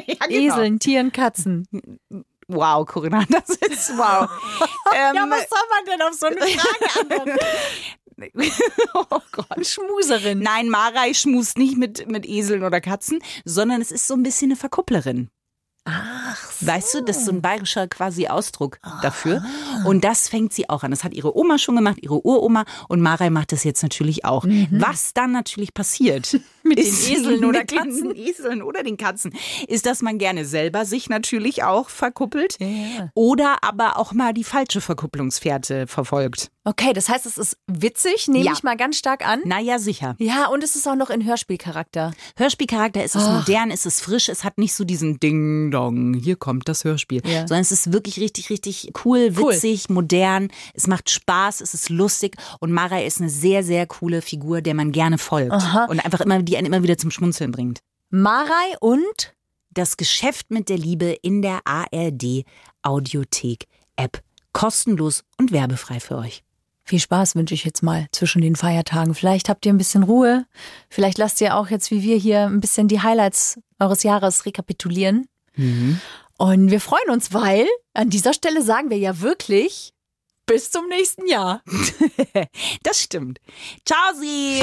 Ja, 0.06 0.26
genau. 0.26 0.54
Eseln, 0.54 0.78
Tieren, 0.78 1.12
Katzen. 1.12 1.66
Wow, 2.48 2.84
Corinna, 2.86 3.24
das 3.28 3.48
ist 3.56 3.96
wow. 3.96 4.28
ähm, 4.94 5.14
Ja, 5.14 5.26
was 5.30 5.48
soll 5.48 5.66
man 5.70 5.84
denn 5.86 6.02
auf 6.02 6.14
so 6.14 6.26
eine 6.26 6.40
Frage 6.40 7.00
antworten? 7.00 7.38
oh 8.94 9.20
Gott. 9.32 9.66
Schmuserin. 9.66 10.40
Nein, 10.40 10.68
Marei 10.68 11.14
schmust 11.14 11.56
nicht 11.56 11.76
mit, 11.78 12.10
mit 12.10 12.26
Eseln 12.26 12.64
oder 12.64 12.80
Katzen, 12.80 13.22
sondern 13.44 13.80
es 13.80 13.92
ist 13.92 14.06
so 14.06 14.14
ein 14.14 14.22
bisschen 14.22 14.50
eine 14.50 14.56
Verkupplerin. 14.56 15.30
Ach, 15.90 16.52
so. 16.52 16.66
Weißt 16.66 16.94
du, 16.94 17.00
das 17.02 17.18
ist 17.18 17.26
so 17.26 17.32
ein 17.32 17.42
bayerischer 17.42 17.88
quasi 17.88 18.26
Ausdruck 18.28 18.78
dafür. 19.02 19.42
Und 19.84 20.04
das 20.04 20.28
fängt 20.28 20.52
sie 20.52 20.68
auch 20.68 20.82
an. 20.82 20.90
Das 20.90 21.04
hat 21.04 21.14
ihre 21.14 21.36
Oma 21.36 21.58
schon 21.58 21.76
gemacht, 21.76 21.98
ihre 22.00 22.24
Uroma. 22.24 22.64
Und 22.88 23.00
Marei 23.00 23.30
macht 23.30 23.52
das 23.52 23.64
jetzt 23.64 23.82
natürlich 23.82 24.24
auch. 24.24 24.44
Was 24.70 25.14
dann 25.14 25.32
natürlich 25.32 25.74
passiert 25.74 26.38
Mit 26.62 26.78
den 26.78 26.84
ist- 26.86 27.10
Eseln 27.10 27.44
oder 27.44 27.60
mit 27.60 27.70
den 27.70 27.78
Katzen? 27.78 28.16
Eseln 28.16 28.62
oder 28.62 28.82
den 28.82 28.96
Katzen, 28.96 29.32
ist, 29.68 29.86
dass 29.86 30.02
man 30.02 30.18
gerne 30.18 30.44
selber 30.44 30.84
sich 30.84 31.08
natürlich 31.08 31.64
auch 31.64 31.88
verkuppelt. 31.88 32.56
Ja. 32.60 33.10
Oder 33.14 33.58
aber 33.62 33.96
auch 33.98 34.12
mal 34.12 34.32
die 34.34 34.44
falsche 34.44 34.80
Verkupplungsfährte 34.80 35.86
verfolgt. 35.86 36.50
Okay, 36.64 36.92
das 36.92 37.08
heißt, 37.08 37.24
es 37.24 37.38
ist 37.38 37.56
witzig, 37.66 38.28
nehme 38.28 38.44
Ja. 38.44 38.52
ich 38.52 38.62
mal 38.62 38.76
ganz 38.76 38.96
stark 38.98 39.26
an. 39.26 39.40
Naja, 39.44 39.78
sicher. 39.78 40.14
Ja, 40.18 40.48
und 40.48 40.62
es 40.62 40.76
ist 40.76 40.86
auch 40.86 40.94
noch 40.94 41.08
in 41.08 41.24
Hörspielcharakter. 41.24 42.12
Hörspielcharakter 42.36 43.02
ist 43.02 43.16
es 43.16 43.26
modern, 43.26 43.70
ist 43.70 43.86
es 43.86 44.00
frisch, 44.02 44.28
es 44.28 44.44
hat 44.44 44.58
nicht 44.58 44.74
so 44.74 44.84
diesen 44.84 45.18
Ding-Dong, 45.18 46.14
hier 46.14 46.36
kommt 46.36 46.68
das 46.68 46.84
Hörspiel, 46.84 47.22
Ja. 47.24 47.40
sondern 47.48 47.60
es 47.62 47.72
ist 47.72 47.92
wirklich 47.92 48.20
richtig, 48.20 48.50
richtig 48.50 48.92
cool, 49.04 49.32
Cool. 49.38 49.54
witzig, 49.54 49.88
modern, 49.88 50.48
es 50.74 50.86
macht 50.86 51.08
Spaß, 51.10 51.62
es 51.62 51.72
ist 51.72 51.88
lustig 51.88 52.36
und 52.60 52.72
Mara 52.72 53.00
ist 53.00 53.20
eine 53.20 53.30
sehr, 53.30 53.62
sehr 53.64 53.86
coole 53.86 54.20
Figur, 54.20 54.60
der 54.60 54.74
man 54.74 54.92
gerne 54.92 55.16
folgt 55.18 55.52
und 55.88 56.04
einfach 56.04 56.20
immer, 56.20 56.42
die 56.50 56.56
einen 56.56 56.66
immer 56.66 56.82
wieder 56.82 56.98
zum 56.98 57.10
Schmunzeln 57.10 57.52
bringt. 57.52 57.80
Marei 58.10 58.76
und 58.80 59.34
Das 59.72 59.96
Geschäft 59.96 60.50
mit 60.50 60.68
der 60.68 60.78
Liebe 60.78 61.16
in 61.22 61.42
der 61.42 61.60
ARD 61.64 62.44
Audiothek 62.82 63.66
App. 63.96 64.20
Kostenlos 64.52 65.22
und 65.38 65.52
werbefrei 65.52 66.00
für 66.00 66.16
euch. 66.18 66.42
viel 66.82 66.98
Spaß 66.98 67.36
wünsche 67.36 67.54
ich 67.54 67.64
jetzt 67.64 67.82
mal 67.84 68.08
zwischen 68.10 68.42
den 68.42 68.56
Feiertagen. 68.56 69.14
Vielleicht 69.14 69.48
habt 69.48 69.64
ihr 69.64 69.72
ein 69.72 69.78
bisschen 69.78 70.02
Ruhe. 70.02 70.44
Vielleicht 70.88 71.18
lasst 71.18 71.40
ihr 71.40 71.54
auch 71.56 71.68
jetzt 71.70 71.92
wie 71.92 72.02
wir 72.02 72.16
hier 72.16 72.46
ein 72.46 72.60
bisschen 72.60 72.88
die 72.88 73.00
Highlights 73.00 73.60
eures 73.78 74.02
Jahres 74.02 74.44
rekapitulieren. 74.44 75.26
Und 76.36 76.70
wir 76.72 76.80
freuen 76.80 77.10
uns, 77.10 77.32
weil 77.32 77.66
an 77.94 78.10
dieser 78.10 78.32
Stelle 78.32 78.62
sagen 78.62 78.90
wir 78.90 78.98
ja 78.98 79.20
wirklich 79.20 79.92
bis 80.46 80.70
zum 80.72 80.88
nächsten 80.88 81.28
Jahr. 81.28 81.62
Das 82.82 83.00
stimmt. 83.00 83.38
Ciao, 83.84 84.14
Sie! 84.18 84.62